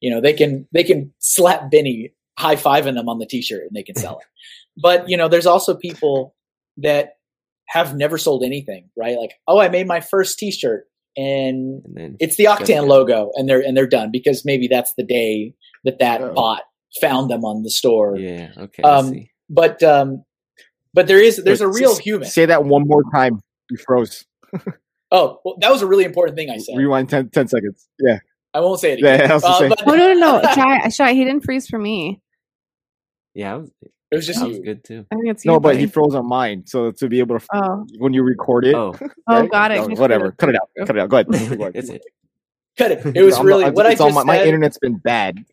[0.00, 3.74] You know they can they can slap benny high fiving them on the t-shirt and
[3.76, 4.26] they can sell it.
[4.76, 6.34] But you know there's also people
[6.78, 7.16] that
[7.70, 10.84] have never sold anything right like oh i made my first t-shirt
[11.16, 14.92] and and then it's the Octan logo, and they're and they're done because maybe that's
[14.96, 15.54] the day
[15.84, 16.32] that that Oh.
[16.34, 16.62] bot
[17.00, 18.16] found them on the store.
[18.16, 19.14] yeah, okay, Um.
[19.48, 20.22] But um,
[20.94, 22.28] but there is there's a real s- human.
[22.28, 23.40] Say that one more time.
[23.70, 24.24] You froze.
[25.12, 26.76] Oh, well, that was a really important thing I said.
[26.76, 27.88] Rewind 10, 10 seconds.
[27.98, 28.18] Yeah.
[28.54, 29.30] I won't say it Yeah, again.
[29.32, 29.68] I was gonna Uh, say.
[29.68, 30.42] but Oh no no no!
[30.54, 31.12] Shy, shy.
[31.14, 32.22] He didn't freeze for me.
[33.34, 33.70] Yeah, I was,
[34.10, 34.64] it was just that was you.
[34.64, 35.06] good too.
[35.10, 35.52] I think it's you.
[35.52, 36.64] No, but he froze on mine.
[36.66, 38.94] So to be able to, Oh when you record it, Oh,
[39.28, 39.86] oh, got it.
[39.88, 40.32] No, whatever.
[40.32, 40.68] Cut it out.
[40.86, 41.08] Cut it out.
[41.08, 41.26] Go ahead.
[41.76, 42.02] It's it.
[42.78, 43.06] Cut it.
[43.16, 45.44] It was I'm- really I'm- what I it's just my, my internet's been bad.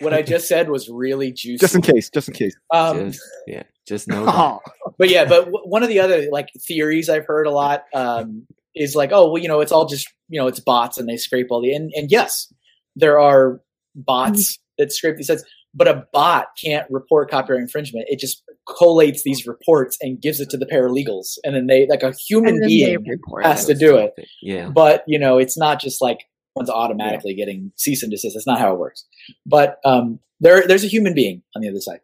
[0.00, 1.58] What I just said was really juicy.
[1.58, 2.10] Just in case.
[2.10, 2.54] Just in case.
[2.72, 4.24] Um, Just yeah, just know.
[4.24, 4.34] that.
[4.34, 4.60] Oh,
[4.98, 8.44] but yeah, but w- one of the other like theories I've heard a lot um,
[8.74, 11.16] is like, oh, well, you know, it's all just you know, it's bots and they
[11.16, 12.52] scrape all the and, and yes,
[12.96, 13.60] there are
[13.94, 15.44] bots that scrape these sites,
[15.74, 18.06] but a bot can't report copyright infringement.
[18.08, 22.02] It just collates these reports and gives it to the paralegals, and then they like
[22.02, 23.04] a human And then they being
[23.44, 24.14] has to do it.
[24.42, 26.20] Yeah, But you know, it's not just like
[26.54, 28.34] one's automatically getting cease and desist.
[28.34, 29.04] That's not how it works.
[29.44, 32.00] But um, there, there's a human being on the other side.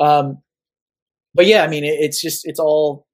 [0.00, 0.38] Um,
[1.34, 3.06] but yeah, I mean, it, it's just it's all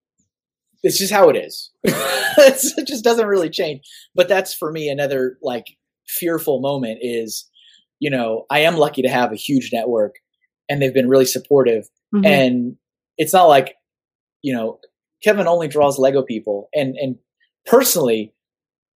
[0.83, 1.71] it's just how it is.
[2.39, 3.81] It's- it just doesn't really change.
[4.15, 5.65] But that's for me another like
[6.07, 7.49] fearful moment is,
[7.99, 10.17] you know, I am lucky to have a huge network,
[10.69, 12.25] and they've been really supportive Mhm.
[12.27, 12.77] and
[13.19, 13.75] it's not like
[14.43, 14.79] you know
[15.25, 17.17] kevin only draws lego people and and
[17.67, 18.33] personally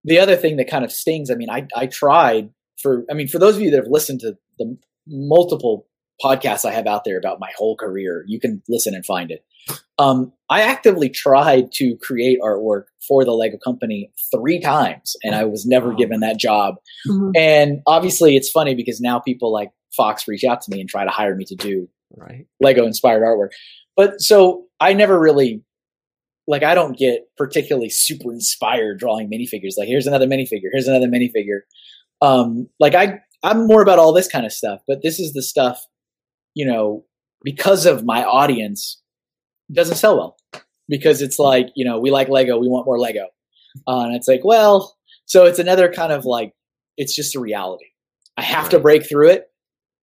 [0.04, 3.26] the other thing that kind of stings i mean i i tried for i mean
[3.26, 4.76] for those of you that have listened to the
[5.08, 5.86] multiple
[6.22, 9.44] podcasts i have out there about my whole career you can listen and find it
[9.98, 15.44] um i actively tried to create artwork for the lego company three times and i
[15.44, 16.76] was never given that job
[17.08, 17.32] Mhm.
[17.36, 21.04] and obviously, it's funny because now people like Fox reach out to me and try
[21.04, 22.46] to hire me to do Right.
[22.60, 23.50] Lego inspired artwork.
[23.96, 25.62] But so I never really
[26.46, 29.74] like I don't get particularly super inspired drawing minifigures.
[29.78, 31.60] Like here's another minifigure, here's another minifigure.
[32.20, 35.42] Um, like I I'm more about all this kind of stuff, but this is the
[35.42, 35.84] stuff,
[36.54, 37.04] you know,
[37.42, 39.00] because of my audience,
[39.72, 40.36] doesn't sell well.
[40.88, 43.26] Because it's like, you know, we like Lego, we want more Lego.
[43.86, 44.96] Uh, and it's like, well,
[45.26, 46.52] so it's another kind of like
[46.96, 47.84] it's just a reality.
[48.36, 49.44] I have to break through it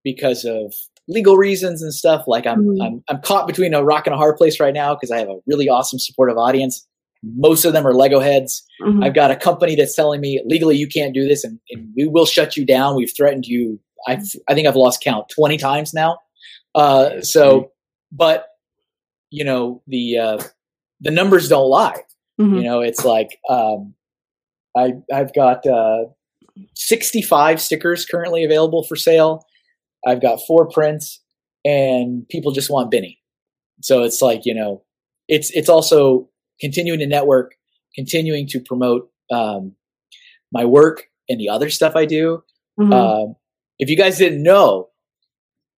[0.05, 0.73] because of
[1.09, 2.25] legal reasons and stuff.
[2.29, 2.85] Like I'm Mhm.
[2.87, 5.29] I'm I'm caught between a rock and a hard place right now because I have
[5.29, 6.87] a really awesome supportive audience.
[7.25, 8.65] Most of them are Lego heads.
[8.83, 9.05] Mhm.
[9.05, 12.07] I've got a company that's telling me legally you can't do this and, and we
[12.07, 12.95] will shut you down.
[12.95, 13.81] We've threatened you.
[14.07, 16.19] I I think I've lost count twenty times now.
[16.77, 17.73] Uh, so,
[18.13, 18.47] but
[19.31, 20.43] you know the uh,
[21.01, 22.03] the numbers don't lie.
[22.41, 22.57] Mhm.
[22.59, 23.95] You know, it's like um,
[24.77, 26.05] I I've got uh,
[26.75, 29.45] 65 stickers currently available for sale.
[30.07, 31.23] I've got four prints,
[31.65, 33.19] and people just want Benny.
[33.83, 34.83] So it's like you know,
[35.29, 36.29] it's it's also
[36.61, 37.55] continuing to network,
[37.95, 39.73] continuing to promote um,
[40.53, 42.43] my work and the other stuff I do.
[42.79, 42.93] Mhm.
[42.93, 43.37] Um,
[43.79, 44.91] if you guys didn't know,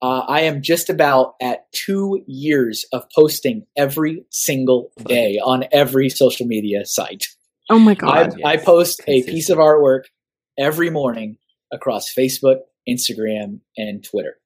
[0.01, 6.09] uh, I am just about at two years of posting every single day on every
[6.09, 7.25] social media site.
[7.69, 8.33] oh my I, god.
[8.37, 8.45] yes.
[8.45, 10.03] I post a piece of artwork
[10.57, 11.37] every morning
[11.71, 14.37] across Facebook, Instagram, and Twitter.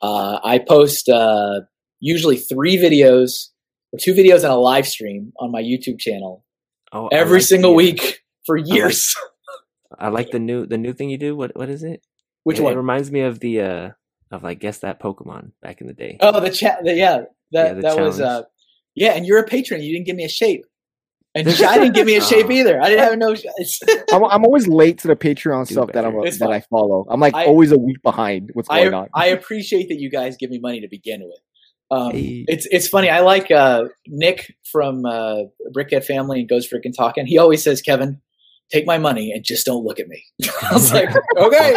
[0.00, 1.60] Uh, I post uh,
[2.00, 3.48] usually three videos
[3.92, 6.44] or two videos and a live stream on my YouTube channel
[6.92, 9.14] Oh, every like single the, uh, week for years.
[9.98, 11.34] I like the new the new thing you do.
[11.34, 12.04] What what is it?
[12.44, 12.76] Which it, It one?
[12.76, 13.90] reminds me of the uh
[14.34, 16.18] of like guess that Pokemon back in the day.
[16.20, 16.80] Oh, the chat.
[16.84, 17.22] Yeah,
[17.52, 18.42] that Yeah, the that was uh,
[18.94, 19.12] yeah.
[19.12, 19.82] And you're a patron.
[19.82, 20.64] You didn't give me a shape,
[21.34, 22.52] and I didn't give me a shape Oh.
[22.52, 22.80] either.
[22.80, 23.32] I didn't have no.
[23.32, 23.80] it's-
[24.12, 26.50] I'm, I'm always late to the Patreon Do stuff that I'm that.
[26.50, 27.06] I follow.
[27.08, 28.50] I'm like I- always a week behind.
[28.54, 29.08] What's I going on?
[29.14, 31.38] I appreciate that you guys give me money to begin with.
[31.90, 32.44] Um, Hey.
[32.48, 33.10] It's it's funny.
[33.10, 35.42] I like uh, Nick from uh,
[35.76, 37.26] Brickhead Family and Goes Freaking Talking.
[37.26, 38.20] He always says, "Kevin,
[38.72, 40.24] take my money and just don't look at me."
[40.62, 41.76] I was like, "Okay."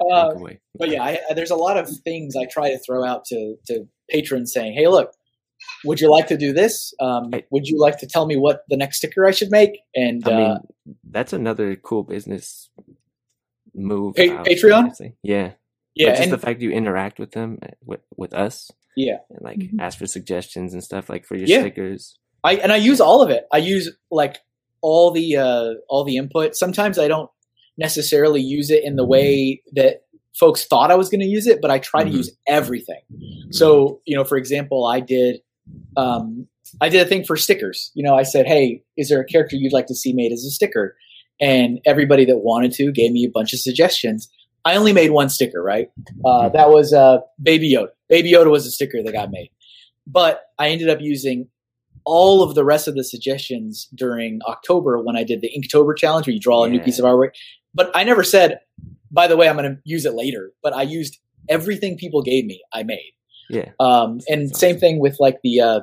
[0.00, 0.36] Walk.
[0.36, 3.56] Uh, but yeah, I, there's a lot of things I try to throw out to
[3.68, 5.12] to patrons saying, "Hey, look,
[5.84, 6.92] would you like to do this?
[7.00, 9.78] Um, I- would you like to tell me what the next sticker I should make?"
[9.94, 10.58] And I mean, uh,
[11.10, 12.68] that's another cool business
[13.74, 14.14] move.
[14.16, 14.94] Pa- Patreon?
[14.94, 15.14] say.
[15.22, 15.52] Yeah.
[15.94, 19.18] yeah, But just and the fact you interact with them uh, with with us yeah,
[19.30, 19.80] and like Mhm.
[19.80, 21.60] ask for suggestions and stuff like for your Yeah.
[21.60, 22.18] stickers.
[22.44, 23.46] I and I use all of it.
[23.52, 24.38] I use like
[24.82, 26.54] all the uh, all the input.
[26.54, 27.30] Sometimes I don't
[27.78, 30.02] necessarily use it in the way that
[30.38, 32.10] folks thought I was going to use it, but I try Mhm.
[32.10, 33.00] to use everything.
[33.50, 35.40] So you know, for example, I did
[35.96, 36.46] um,
[36.80, 37.90] I did a thing for stickers.
[37.94, 40.44] You know, I said, "Hey, is there a character you'd like to see made as
[40.44, 40.96] a sticker?"
[41.40, 44.28] And everybody that wanted to gave me a bunch of suggestions.
[44.64, 45.90] I only made one sticker, right?
[46.24, 47.88] Uh, that was uh, Baby Yoda.
[48.08, 49.50] Baby Yoda was a sticker that got made,
[50.06, 51.48] but I ended up using
[52.04, 56.26] all of the rest of the suggestions during October when I did the Inktober challenge,
[56.26, 57.30] where you draw a new piece of artwork.
[57.76, 58.58] But I never said,
[59.10, 60.50] by the way, I'm going to use it later.
[60.62, 61.18] But I used
[61.48, 62.62] everything people gave me.
[62.72, 63.12] I made.
[63.48, 63.70] Yeah.
[63.78, 65.80] Um, and That's same thing with like the uh,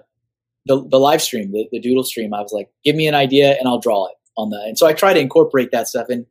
[0.66, 2.34] the the live stream, the, the doodle stream.
[2.34, 4.66] I was like, give me an idea and I'll draw it on that.
[4.68, 6.08] And so I try to incorporate that stuff.
[6.10, 6.26] And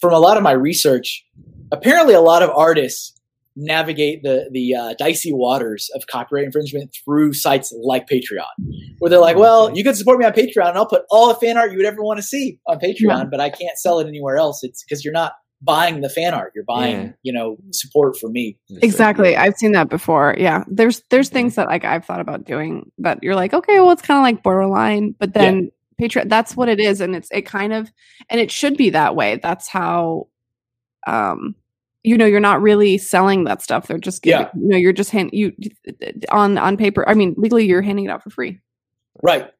[0.00, 1.24] from a lot of my research,
[1.72, 3.15] apparently a lot of artists
[3.56, 8.44] navigate the the uh, dicey waters of copyright infringement through sites like Patreon,
[8.98, 11.34] where they're like, well, you can support me on Patreon, and I'll put all the
[11.34, 13.24] fan art you would ever want to see on Patreon, Yeah.
[13.30, 14.62] but I can't sell it anywhere else.
[14.62, 15.32] It's because you're not
[15.62, 17.12] buying the fan art; you're buying, Yeah.
[17.22, 18.58] you know, support for me.
[18.68, 19.30] Just like, Exactly.
[19.32, 19.42] yeah.
[19.42, 20.34] I've seen that before.
[20.38, 20.64] Yeah.
[20.68, 24.02] There's there's things that like I've thought about doing but you're like, okay, well it's
[24.02, 25.42] kind of like borderline, but Yeah.
[25.42, 27.90] then Patreon that's what it is and it's it kind of
[28.28, 29.40] and it should be that way.
[29.42, 30.28] That's how
[31.06, 31.54] um
[32.06, 33.86] you know, you're not really selling that stuff.
[33.88, 34.50] They're just giving, Yeah.
[34.54, 35.52] you know, you're just hand you
[36.30, 37.06] on on paper.
[37.08, 38.60] I mean, legally you're handing it out for free.
[39.22, 39.50] Right?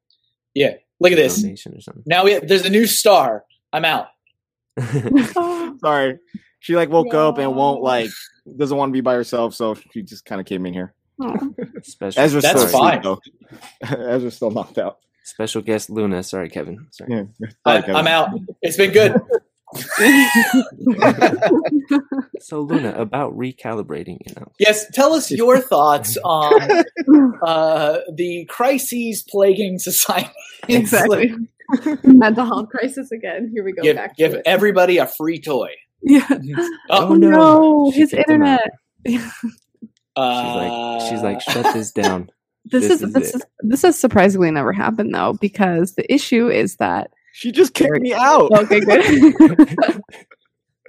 [0.55, 0.75] Yeah.
[1.01, 1.45] Look at this.
[1.45, 2.03] Or something.
[2.07, 3.45] Now we have, there's a new star.
[3.73, 4.07] I'm out.
[5.81, 6.19] Sorry,
[6.61, 8.11] she like woke up and won't like
[8.57, 10.95] doesn't want to be by herself, so she just kind of came in here.
[11.23, 11.35] Aw.
[11.83, 12.99] special Ezra's That's still fine.
[12.99, 13.21] asleep,
[13.81, 13.97] though.
[14.15, 14.99] Ezra's still knocked out.
[15.25, 16.23] special guest Luna.
[16.23, 16.87] Sorry, Kevin.
[16.91, 17.11] Sorry.
[17.11, 17.97] Yeah, Sorry, I'm, Kevin.
[17.97, 18.31] I'm out.
[18.63, 19.15] It's been good.
[22.41, 24.53] So Luna, about recalibrating, you know.
[24.59, 24.87] Yes.
[24.93, 26.85] Tell us your thoughts on
[27.43, 30.31] uh, the crises plaguing society.
[30.69, 31.35] exactly.
[32.05, 33.51] Mental health crisis again.
[33.53, 35.71] Here we go give back give everybody a free toy.
[36.03, 36.27] Yeah.
[36.91, 38.61] Oh, Oh no, She his kicked him out.
[39.05, 39.33] internet.
[40.19, 42.31] She's like, she's like, shut this down.
[42.65, 43.37] This, This is is this it.
[43.37, 48.01] is this has surprisingly never happened though because the issue is that She just kicked
[48.01, 48.51] me out.
[48.51, 49.03] okay good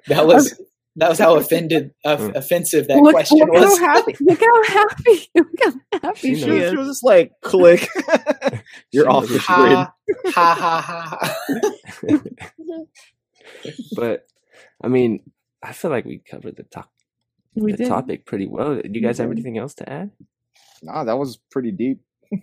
[0.08, 0.60] that was
[0.96, 2.36] that was how offended, uh, Mm.
[2.36, 3.78] offensive that look, question look was.
[3.80, 4.16] how happy!
[4.22, 5.30] Look how happy!
[5.36, 6.72] Look how happy She she She was, is.
[6.72, 7.88] she was just like, click.
[8.92, 9.78] You're She off knows the what grid.
[9.78, 9.94] ha,
[10.34, 11.34] ha ha ha.
[13.96, 14.26] but
[14.82, 15.22] I mean,
[15.62, 16.90] I feel like we covered the top
[17.56, 17.88] We the did.
[17.88, 18.76] topic pretty well.
[18.82, 20.12] Do you guys have anything else to add?
[20.82, 22.00] Nah, that was pretty deep.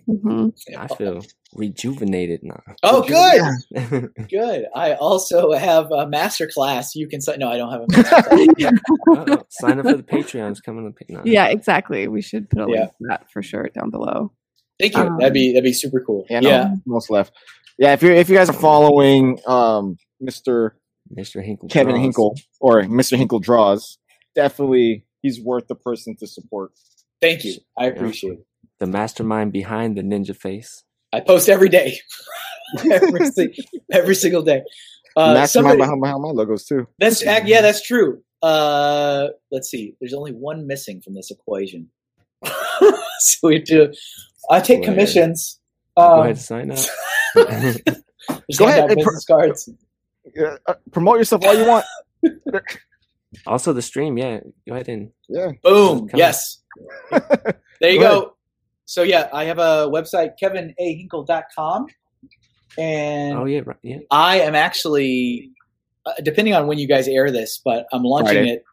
[0.09, 0.51] Mhm.
[0.77, 1.21] I feel
[1.53, 2.61] rejuvenated now.
[2.83, 4.65] Oh, good, good.
[4.75, 6.95] I also have a master class.
[6.95, 7.39] You can sign.
[7.39, 9.43] No, I don't have a master class.
[9.49, 10.51] Sign up for the Patreon.
[10.51, 10.93] It's coming up.
[11.09, 11.21] No.
[11.25, 12.07] Yeah, exactly.
[12.07, 12.85] We should put a link Yeah.
[12.85, 14.31] to that for sure down below.
[14.79, 15.01] Thank you.
[15.03, 16.25] Um, that'd be that'd be super cool.
[16.29, 16.63] Yeah, Yeah.
[16.63, 17.33] no, most left.
[17.77, 20.71] Yeah, if you if you guys are following um Mr.
[21.17, 21.43] Mr.
[21.43, 21.69] Hinkle.
[21.69, 22.01] Kevin draws.
[22.03, 23.15] Hinkle or Mr.
[23.17, 23.97] Hinkle draws,
[24.33, 26.71] definitely he's worth the person to support.
[27.21, 27.55] Thank you.
[27.77, 28.45] I appreciate it.
[28.79, 30.83] The mastermind behind the ninja face.
[31.13, 31.99] I post every day,
[32.91, 33.55] every,
[33.91, 34.63] every single day.
[35.15, 36.87] Uh, Mastermind somebody, behind, behind my logos too.
[36.99, 38.21] that's yeah, that's true.
[38.43, 39.95] Uh, let's see.
[40.01, 41.89] There's only one missing from this equation.
[43.19, 43.93] so we do.
[44.49, 44.95] I take Go ahead.
[44.95, 45.59] commissions.
[45.97, 46.77] Go Um, ahead, sign up.
[47.37, 49.69] just Go ahead, out and pro- business cards.
[50.35, 51.85] Yeah, uh, promote yourself all you want.
[53.47, 54.17] also, the stream.
[54.17, 55.51] Yeah, go ahead and Yeah.
[55.63, 56.09] Boom.
[56.13, 56.61] Yes.
[57.11, 58.34] There you Go go.
[58.85, 61.87] So yeah, I have a website, kevinahinkle.com.
[62.77, 63.97] And oh yeah, right, yeah.
[64.11, 65.51] I am actually,
[66.05, 68.49] uh, depending on when you guys air this, but I'm launching Friday.
[68.51, 68.63] it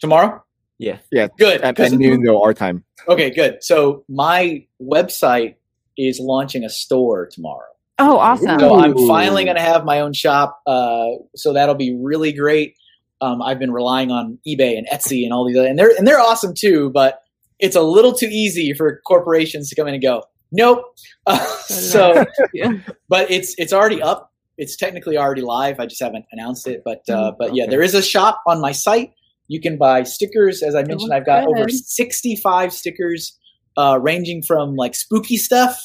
[0.00, 0.42] tomorrow.
[0.78, 0.98] Yeah.
[1.10, 1.28] Yeah.
[1.38, 1.60] Good.
[1.62, 2.84] At, 'cause- at noon though, our time.
[3.08, 3.62] okay, good.
[3.62, 5.54] So my website
[5.96, 7.66] is launching a store tomorrow.
[7.98, 8.58] Oh, awesome!
[8.58, 10.60] So I'm finally going to have my own shop.
[10.66, 12.74] Uh, so that'll be really great.
[13.20, 16.06] Um, I've been relying on eBay and Etsy and all these, other, and they're and
[16.08, 16.90] they're awesome too.
[16.90, 17.21] But
[17.62, 20.84] it's a little too easy for corporations to come in and go, nope.
[21.26, 21.38] Uh,
[21.68, 22.72] so, Yeah.
[23.08, 24.32] but it's it's already up.
[24.58, 25.78] It's technically already live.
[25.80, 26.82] I just haven't announced it.
[26.84, 29.12] But uh, but yeah, there is a shop on my site.
[29.48, 30.62] You can buy stickers.
[30.62, 33.38] As I mentioned, Oh, I've got over 65 stickers,
[33.76, 35.80] uh, ranging from like spooky stuff,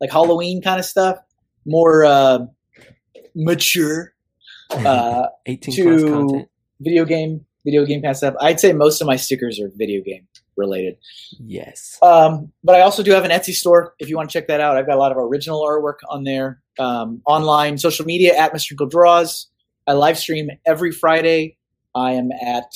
[0.00, 1.18] like Halloween kind of stuff,
[1.66, 2.38] more uh,
[3.34, 4.14] mature
[4.70, 6.48] uh, 18 to- content.
[6.80, 8.34] video game, video game kind of stuff.
[8.40, 10.26] I'd say most of my stickers are video game
[10.56, 10.96] related.
[11.44, 11.98] Yes.
[12.02, 14.60] Um, but I also do have an Etsy store if you want to check that
[14.60, 14.76] out.
[14.76, 16.60] I've got a lot of original artwork on there.
[16.78, 18.70] Um, online, social media at Mr.
[18.70, 19.48] Hinkle Draws.
[19.86, 21.56] I live stream every Friday.
[21.94, 22.66] I am at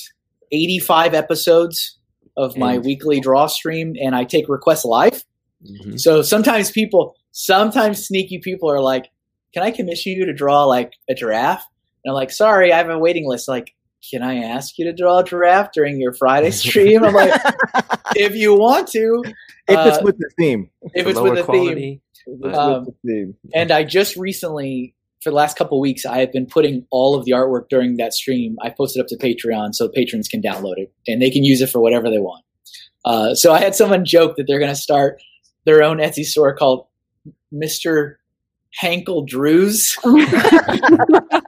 [0.51, 1.97] 85 episodes
[2.37, 5.23] of my And- weekly draw stream, and I take requests live.
[5.63, 5.99] Mhm.
[5.99, 9.09] So sometimes people, sometimes sneaky people are like,
[9.53, 11.63] "Can I commission you to draw like a giraffe?"
[12.03, 13.73] And I'm like, "Sorry, I have a waiting list." Like,
[14.09, 17.03] can I ask you to draw a giraffe during your Friday stream?
[17.03, 17.39] I'm like,
[18.15, 19.33] if you want to, if
[19.67, 20.69] it's Uh, with the theme.
[20.93, 21.45] if it's with a theme.
[21.45, 23.35] quality, If but- it's Um, with the theme.
[23.53, 24.93] And I just recently,
[25.23, 27.97] for the last couple of weeks, I have been putting all of the artwork during
[27.97, 28.57] that stream.
[28.61, 31.69] I posted up to Patreon so patrons can download it and they can use it
[31.69, 32.43] for whatever they want.
[33.05, 35.21] Uh, so I had someone joke that they're going to start
[35.65, 36.85] their own Etsy store called
[37.53, 38.15] Mr.
[38.73, 39.95] Hinkle Draws,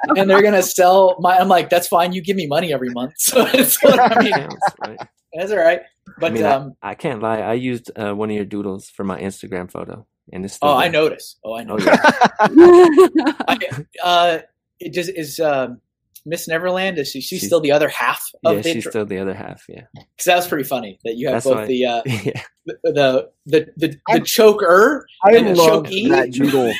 [0.17, 1.37] and they're going to sell my.
[1.37, 2.13] I'm like, that's fine.
[2.13, 4.33] You give me money every month, so it's what I mean.
[4.33, 4.99] counts, right?
[5.33, 5.81] That's all right.
[6.19, 7.39] But I mean, um, I, I can't lie.
[7.39, 10.75] I used uh, one of your doodles for my Instagram photo, and it's still oh,
[10.77, 11.37] I notice.
[11.43, 11.77] Oh, I know.
[11.79, 13.33] Oh yeah.
[13.47, 13.57] I,
[14.03, 14.39] uh,
[14.79, 15.79] it just is um,
[16.25, 16.99] Miss Neverland.
[16.99, 17.21] Is she?
[17.21, 18.73] She's, She's- still the other half of yeah, the.
[18.73, 19.63] she's still the other half.
[19.69, 19.85] Yeah.
[19.95, 22.41] Because that was pretty funny that you have That's both why- the, uh, yeah.
[22.65, 25.07] the the the the, the I- choker.
[25.25, 26.09] I and the love Shoki.
[26.09, 26.73] that doodle.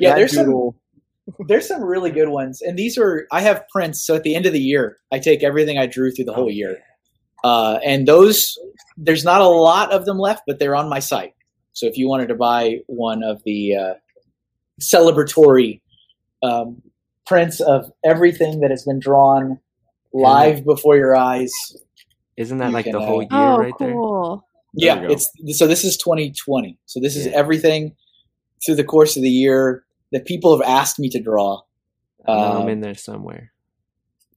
[0.00, 0.76] Yeah, That there's some doodle.
[1.46, 4.04] There's some really good ones, and these are I have prints.
[4.06, 6.50] So at the end of the year, I take everything I drew through the whole
[6.50, 6.78] year,
[7.44, 8.58] uh, and those
[8.96, 11.34] there's not a lot of them left, but they're on my site.
[11.72, 13.94] So if you wanted to buy one of the uh,
[14.80, 15.80] celebratory
[16.42, 16.82] um,
[17.26, 19.58] prints of everything that has been drawn
[20.12, 21.52] live before your eyes,
[22.36, 23.92] Isn't that You like can, the uh, whole year oh, right there?
[23.92, 24.44] cool!
[24.74, 25.12] There yeah, you go.
[25.14, 26.78] it's so this is 2020.
[26.86, 27.32] So this is Yeah.
[27.32, 27.96] everything
[28.64, 31.60] through the course of the year that people have asked me to draw,
[32.26, 33.52] I know I'm Um, in there somewhere.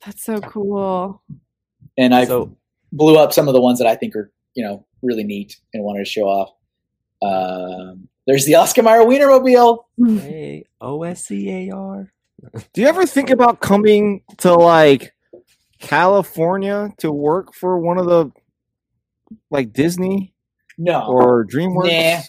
[0.05, 1.21] That's so cool.
[1.97, 2.57] and I So
[2.91, 5.83] blew up some of the ones that I think are you know really neat and
[5.83, 6.51] wanted to show off.
[7.23, 9.79] Um, there's the Oscar Mayer Wienermobile.
[10.19, 12.09] hey, OSCAR.
[12.73, 15.13] Do you ever think about coming to like
[15.79, 18.31] California to work for one of the
[19.49, 20.33] like Disney
[20.77, 22.15] No, or DreamWorks?
[22.15, 22.21] Nah.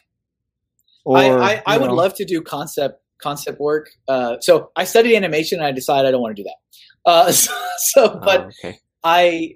[1.04, 3.88] Or, I, I, I would know, love to do concept concept work.
[4.08, 7.10] Uh, so I studied animation, and I decided I don't want to do that.
[7.10, 8.78] Uh, so, so, but oh, okay.
[9.04, 9.54] I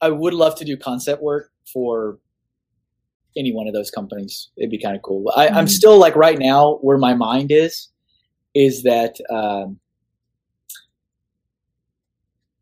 [0.00, 2.18] I would love to do concept work for
[3.36, 4.50] any one of those companies.
[4.56, 5.30] It'd be kind of cool.
[5.36, 5.70] I, I'm Mhm.
[5.70, 7.88] still like right now where my mind is
[8.54, 9.78] is that um,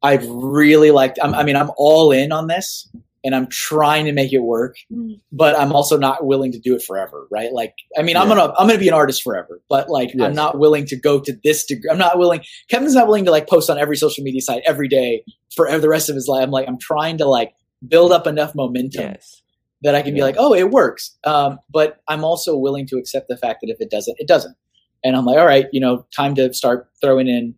[0.02, 1.18] I've really liked.
[1.22, 2.88] I'm, I mean, I'm all in on this,
[3.28, 4.76] and I'm trying to make it work.
[4.90, 5.20] Mm.
[5.30, 7.52] But I'm also not willing to do it forever, right?
[7.52, 10.58] Like, I mean, I'm gonna I'm gonna be an artist forever, but like, I'm not
[10.58, 11.90] willing to go to this degree.
[11.90, 12.40] I'm not willing.
[12.70, 15.22] Kevin's not willing to like post on every social media site every day
[15.54, 16.42] for the rest of his life.
[16.42, 17.52] I'm like, I'm trying to like
[17.86, 19.42] build up enough momentum Yes.
[19.82, 21.16] that I can be like, oh, it works.
[21.24, 24.56] Um, but I'm also willing to accept the fact that if it doesn't, it doesn't.
[25.04, 27.54] And I'm like, all right, you know, time to start throwing in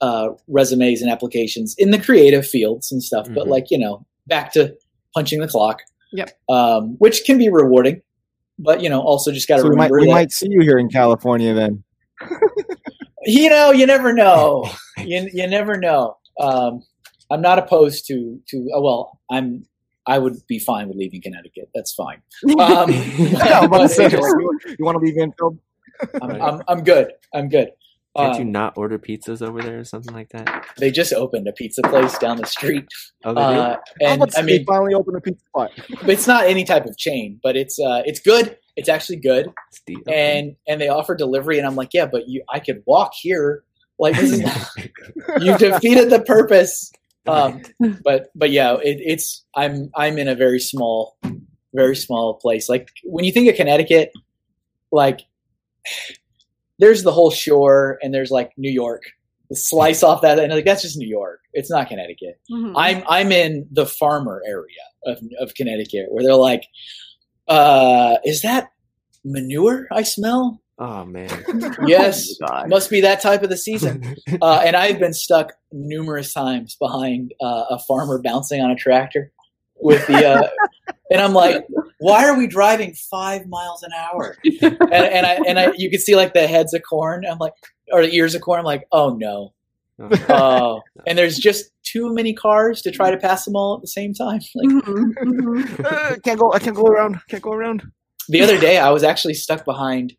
[0.00, 3.28] uh, resumes and applications in the creative fields and stuff.
[3.32, 3.50] But Mhm.
[3.50, 4.74] like, you know, back to
[5.14, 5.82] punching the clock.
[6.12, 6.30] Yep.
[6.48, 8.02] Um, which can be rewarding,
[8.58, 10.48] but you know, also just got to So we might remember we that might see
[10.50, 11.82] you here in California then.
[13.24, 14.68] you know, you never know.
[14.98, 16.18] you you never know.
[16.38, 16.82] Um,
[17.30, 18.70] I'm not opposed to to.
[18.74, 19.66] Oh, well, I'm.
[20.04, 21.70] I would be fine with leaving Connecticut.
[21.76, 22.20] That's fine.
[22.58, 25.60] Um, Yeah, I'm say, you, you want to leave Enfield?
[26.20, 27.12] I'm, I'm, I'm good.
[27.32, 27.70] I'm good.
[28.16, 30.66] Can't Um, you not order pizzas over there or something like that?
[30.76, 32.86] they just opened a pizza place down the street,
[33.24, 35.70] Oh, they uh, and about I they mean, finally opened a pizza spot.
[36.08, 38.58] it's not any type of chain, but it's uh, it's good.
[38.76, 39.52] It's actually good, do?
[39.72, 40.08] Steve.
[40.08, 43.64] and and they offer delivery, and I'm like, yeah, but you, I could walk here.
[43.98, 44.40] Like this is
[45.40, 46.90] you defeated the purpose.
[47.24, 47.62] Um,
[48.02, 51.16] but but yeah, it, it's I'm I'm in a very small,
[51.72, 52.68] very small place.
[52.68, 54.10] Like when you think of Connecticut,
[54.90, 55.20] like
[56.78, 59.02] there's the whole shore, and there's like New York.
[59.52, 61.40] Slice off that, and like that's just New York.
[61.52, 62.40] It's not Connecticut.
[62.50, 62.72] Mhm.
[62.74, 66.64] I'm I'm in the farmer area of of Connecticut, where they're like,
[67.48, 68.70] uh, "Is that
[69.24, 71.30] manure I smell?" oh man.
[71.86, 76.32] Yes, Oh must be that type of the season uh, and I've been stuck numerous
[76.32, 79.30] times behind uh, a farmer bouncing on a tractor
[79.80, 80.48] with the, uh,
[81.10, 81.66] and I'm like,
[82.02, 84.36] why are we driving five miles an hour?
[84.62, 87.24] And, and I and I, you can see like the heads of corn.
[87.24, 87.54] I'm like,
[87.92, 88.58] or the ears of corn.
[88.58, 89.52] I'm like, oh no,
[90.28, 93.86] Oh, and there's just too many cars to try to pass them all at the
[93.88, 94.40] same time.
[94.54, 95.84] Like Mhm, mhm.
[95.84, 96.52] Uh, can't go.
[96.52, 97.20] I can't go around.
[97.28, 97.82] Can't go around.
[98.28, 100.14] the other day, I was actually stuck behind.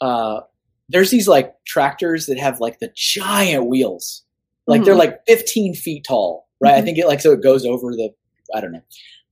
[0.00, 0.40] Uh,
[0.88, 4.24] there's these like tractors that have like the giant wheels,
[4.66, 4.98] like they're Mhm.
[5.06, 6.74] like 15 feet tall, right?
[6.74, 6.84] I Mhm.
[6.84, 8.10] think it like so it goes over the,
[8.54, 8.82] I don't know,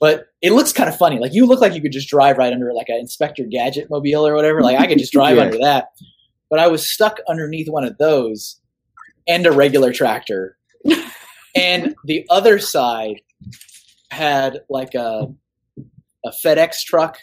[0.01, 1.19] but it looks kind of funny.
[1.19, 4.27] Like you look like you could just drive right under like an Inspector Gadget mobile
[4.27, 4.63] or whatever.
[4.63, 5.43] Like I could just drive Yeah.
[5.45, 5.89] under that,
[6.51, 8.61] but I was stuck underneath one of those
[9.27, 10.57] and a regular tractor,
[11.57, 13.21] and the other side
[14.11, 15.29] had like a
[16.25, 17.19] a FedEx truck,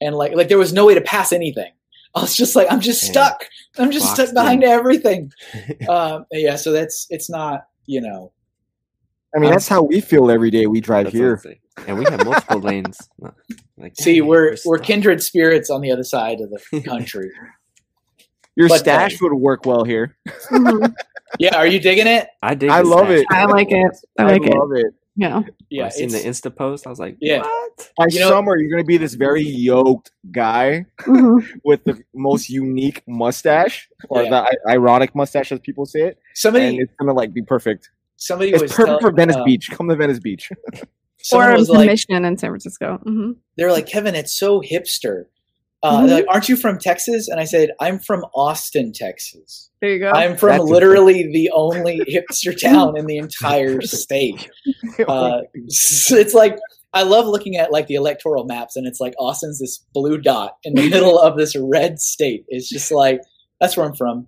[0.00, 1.72] and like like there was no way to pass anything.
[2.14, 3.44] I was just like, I'm just stuck.
[3.78, 5.30] I'm just Boxed stuck behind everything.
[5.88, 8.32] Um, yeah, so that's it's not you know
[9.34, 11.38] I mean, Um, that's how we feel every day we drive That's what I'm here.
[11.42, 11.58] saying.
[11.86, 12.98] And we have multiple lanes.
[13.80, 17.30] Like, see dang, we're we're kindred spirits on the other side of the country.
[18.56, 20.16] Your But, stash would work well here.
[20.50, 20.92] Mhm.
[21.38, 22.26] yeah, are you digging it?
[22.42, 22.70] I dig.
[22.70, 23.20] I love stash.
[23.20, 23.26] it.
[23.30, 23.96] I like it.
[24.18, 24.52] I like it.
[24.52, 24.86] love it.
[25.14, 25.42] Yeah.
[25.70, 26.88] Yeah, I seen the Insta post.
[26.88, 27.42] I was like, Yeah.
[27.42, 27.90] what?
[27.96, 31.44] By You know- summer, you're going to be this very yoked guy Mhm.
[31.64, 34.30] with the most unique mustache, or Yeah.
[34.30, 37.42] the i- ironic mustache, as people say it, somebody and it's going to like be
[37.42, 37.90] perfect.
[38.16, 39.70] somebody It's was perfect tell- for Venice uh, Beach.
[39.70, 40.50] Come to Venice Beach.
[41.20, 42.98] Someone Or was the like, mission in San Francisco.
[43.04, 45.24] hmm they're like, Kevin, it's so hipster.
[45.82, 46.06] Uh, Mhm.
[46.06, 47.28] they're like, aren't you from Texas?
[47.28, 49.68] And I said, I'm from Austin, Texas.
[49.80, 50.10] There you go.
[50.10, 52.00] I'm from That's literally the only
[52.32, 54.48] hipster town in the entire state.
[55.08, 56.56] Uh, so it's like
[56.94, 60.56] I love looking at like the electoral maps, and it's like Austin's this blue dot
[60.64, 62.44] in the middle of this red state.
[62.48, 63.20] It's just like
[63.60, 64.26] that's where I'm from.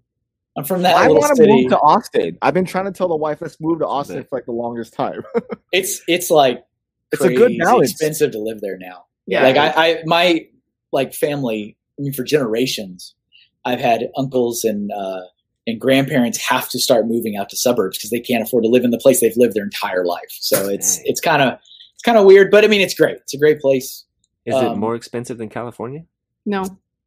[0.57, 1.53] I'm from that I little want to city.
[1.62, 2.36] move to Austin.
[2.43, 4.92] I've been trying to tell the wife let's move to Austin for like the longest
[4.92, 5.22] time.
[5.72, 6.62] it's it's like
[7.12, 7.91] It's a good crazy balance.
[7.92, 9.07] Expensive to live there now.
[9.26, 9.42] yeah.
[9.42, 10.46] like I, I my
[10.92, 13.14] like family i mean for generations
[13.64, 15.20] i've had uncles and uh
[15.66, 18.82] and grandparents have to start moving out to suburbs because they can't afford to live
[18.84, 21.04] in the place they've lived their entire life so it's Dang.
[21.07, 21.58] it's kind of
[21.95, 24.04] it's kind of weird but i mean it's great it's a great place
[24.46, 26.04] Is it Um, more expensive than California?
[26.46, 26.64] no,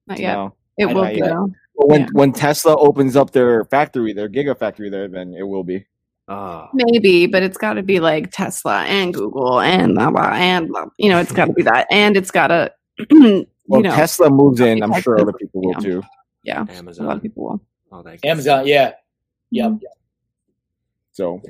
[0.07, 0.33] not yet.
[0.35, 0.53] No.
[0.77, 1.51] It I will be though.
[1.77, 2.07] But when Yeah.
[2.13, 5.85] when Tesla opens up their factory, their gigafactory there, then it will be.
[6.29, 10.69] Oh, Maybe, but it's got to be like Tesla and Google and blah blah and
[10.69, 10.85] blah.
[10.97, 12.71] You know, it's got to be that, and it's got to.
[13.09, 14.81] you Well, know, Tesla moves in.
[14.83, 15.79] I'm sure other people will yeah.
[15.79, 16.03] too.
[16.43, 17.61] yeah, a lot of people will.
[17.91, 18.21] All that.
[18.21, 18.93] good amazon yeah
[19.51, 19.79] yep Mhm.
[21.11, 21.41] So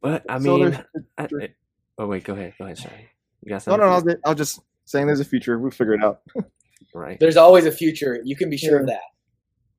[0.00, 0.84] But I So mean, there's-
[1.18, 1.54] I, I-
[1.98, 3.08] oh wait, go ahead, go ahead, sorry.
[3.42, 3.80] You got no, something?
[3.80, 3.92] no, no.
[3.92, 5.58] I was, I was just saying there's a future.
[5.58, 6.20] We'll figure it out.
[6.94, 7.18] right.
[7.20, 9.02] there's always a future you can be sure of that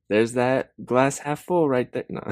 [0.08, 2.04] There's that glass half full right there.
[2.08, 2.22] No.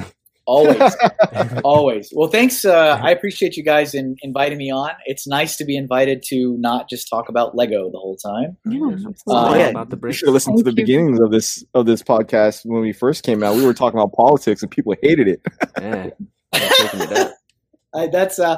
[0.49, 0.97] Always
[1.65, 5.65] always well thanks uh i appreciate you guys in inviting me on it's nice to
[5.65, 8.81] be invited to not just talk about lego the whole time Yeah,
[9.27, 9.37] Oh.
[9.37, 10.77] Uh, yeah, about the You should have listened to the you.
[10.77, 13.57] beginnings of this of this podcast when we first came out.
[13.57, 15.41] We were talking about politics and people hated it.
[15.81, 16.11] Yeah.
[16.55, 17.33] I'm it.
[17.95, 18.57] I, that's uh,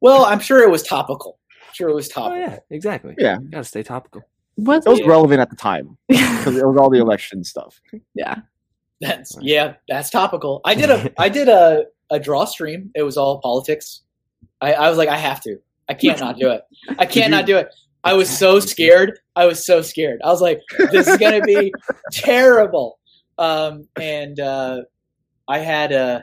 [0.00, 1.38] well, I'm sure it was topical.
[1.74, 2.38] sure, it was Oh topical.
[2.38, 3.14] yeah, exactly.
[3.18, 3.38] Yeah.
[3.40, 4.22] You gotta stay topical.
[4.56, 5.06] Was It was it?
[5.06, 7.80] relevant at the time because it was all the election stuff.
[8.14, 8.36] yeah.
[9.00, 10.60] That's yeah, that's topical.
[10.64, 12.90] I did a I did a a draw stream.
[12.94, 14.02] It was all politics.
[14.60, 15.58] I, I was like, I have to.
[15.88, 16.62] I can't not do it.
[16.98, 17.68] I can't not do it.
[18.04, 19.18] I was so scared.
[19.34, 20.20] I was so scared.
[20.24, 20.60] I was like,
[20.90, 21.72] this is gonna be
[22.12, 22.98] terrible.
[23.38, 24.82] Um, and uh,
[25.48, 26.20] I had uh,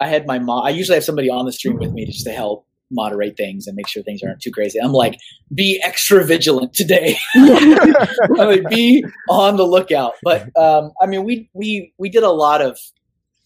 [0.00, 0.64] I had my mom.
[0.64, 3.76] I usually have somebody on the stream with me just to help moderate things and
[3.76, 4.78] make sure things aren't too crazy.
[4.78, 5.18] I'm like,
[5.54, 7.16] be extra vigilant today.
[7.34, 10.14] I'm like, be on the lookout.
[10.22, 12.78] But um, I mean, we we we did a lot of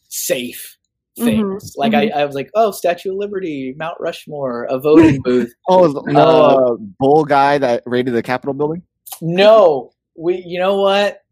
[0.08, 0.76] safe
[1.18, 1.74] things.
[1.76, 5.52] Like I, I was like, oh, Statue of Liberty, Mount Rushmore, a voting booth.
[5.68, 8.82] Oh, was no Uh, uh, bull guy that raided the Capitol building.
[9.20, 10.42] No, we.
[10.46, 11.22] You know what?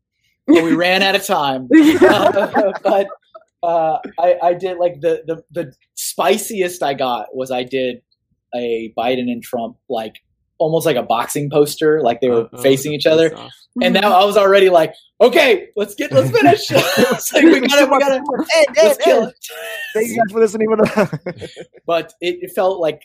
[0.47, 1.69] Well, we ran out of time.
[1.75, 3.09] Uh, but
[3.63, 5.73] uh, I, I did like the, the the
[6.17, 8.03] spiciest I got was I did
[8.55, 10.17] a Biden and Trump like
[10.59, 13.37] almost like a boxing poster, like they were Uh-oh, facing each other.
[13.37, 13.53] off.
[13.83, 16.61] And now I was already like, okay, let's get let's finish.
[16.71, 19.35] it's like we gotta we gotta Hey, let's kill it.
[19.93, 20.71] Thank you guys for listening.
[20.71, 23.03] With But it, it felt like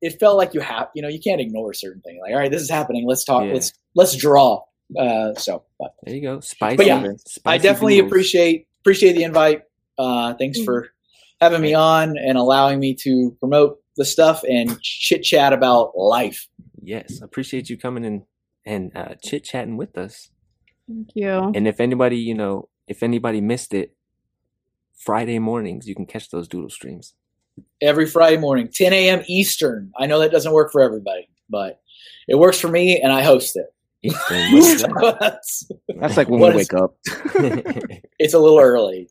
[0.00, 2.18] it felt like you have you know you can't ignore certain things.
[2.22, 3.06] Like all right, this is happening.
[3.06, 3.44] Let's talk.
[3.44, 3.52] Yeah.
[3.52, 4.62] Let's let's draw.
[4.98, 6.40] Uh, so but There you go.
[6.40, 6.76] Spicy.
[6.76, 7.06] But yeah,
[7.44, 8.10] I definitely doodles.
[8.12, 9.62] appreciate appreciate the invite.
[9.98, 10.88] Uh, thanks for
[11.40, 16.46] having me on and allowing me to promote the stuff and chit chat about life.
[16.82, 18.24] Yes, appreciate you coming in
[18.64, 20.30] and uh, chit chatting with us.
[20.88, 21.52] Thank you.
[21.54, 23.94] And if anybody, you know, if anybody missed it,
[24.96, 27.14] Friday mornings you can catch those doodle streams.
[27.80, 29.22] Every Friday morning, 10 a.m.
[29.26, 29.90] Eastern.
[29.98, 31.80] I know that doesn't work for everybody, but
[32.28, 33.66] it works for me, and I host it.
[34.02, 36.96] Eastern, So that's, That's like when What we is- wake up.
[38.18, 39.08] it's a little early.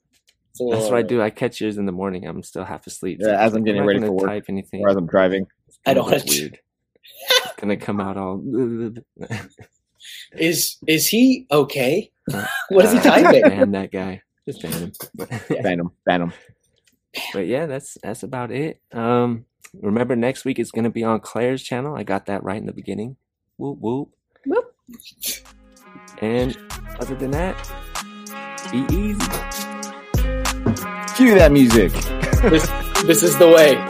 [0.55, 1.21] It's little That's what I do.
[1.21, 2.25] I catch yours in the morning.
[2.25, 3.19] I'm still half asleep.
[3.21, 4.81] Yeah, as I'm getting not ready gonna for work, Type anything.
[4.83, 5.47] or as I'm driving.
[5.85, 6.59] I don't look wanna- weird.
[7.19, 8.41] it's gonna come out all.
[10.37, 12.11] Is is he okay?
[12.69, 13.41] What is he Uh, typing?
[13.41, 14.21] Ban that guy.
[14.47, 14.91] Just ban him.
[15.63, 15.91] Ban him.
[16.05, 16.33] Ban him.
[17.33, 18.79] but yeah, that's that's about it.
[18.93, 19.45] Um,
[19.81, 21.95] remember next week it's gonna be on Claire's channel.
[21.95, 23.17] I got that right in the beginning.
[23.57, 24.09] Whoop whoop.
[24.45, 24.73] Whoop.
[26.21, 26.55] And
[26.99, 27.55] other than that,
[28.71, 29.74] be easy.
[31.15, 31.91] Cue that music.
[32.41, 32.67] this
[33.03, 33.77] this is the way.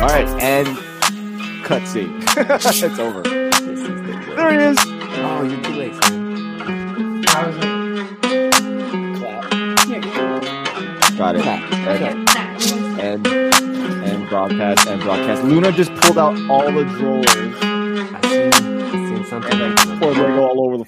[0.00, 0.68] All right, and
[1.64, 2.22] cutscene.
[2.86, 3.22] it's over.
[3.22, 4.34] The.
[4.36, 4.78] There he is.
[5.24, 5.92] Oh, you're too late.
[9.16, 9.50] Clap.
[11.18, 11.46] Got it.
[11.46, 15.42] And, and and broadcast and broadcast.
[15.44, 19.50] Luna just pulled out all the drawers I seen, I seen something.
[19.52, 19.98] and then happening.
[19.98, 20.84] poured Lego all over the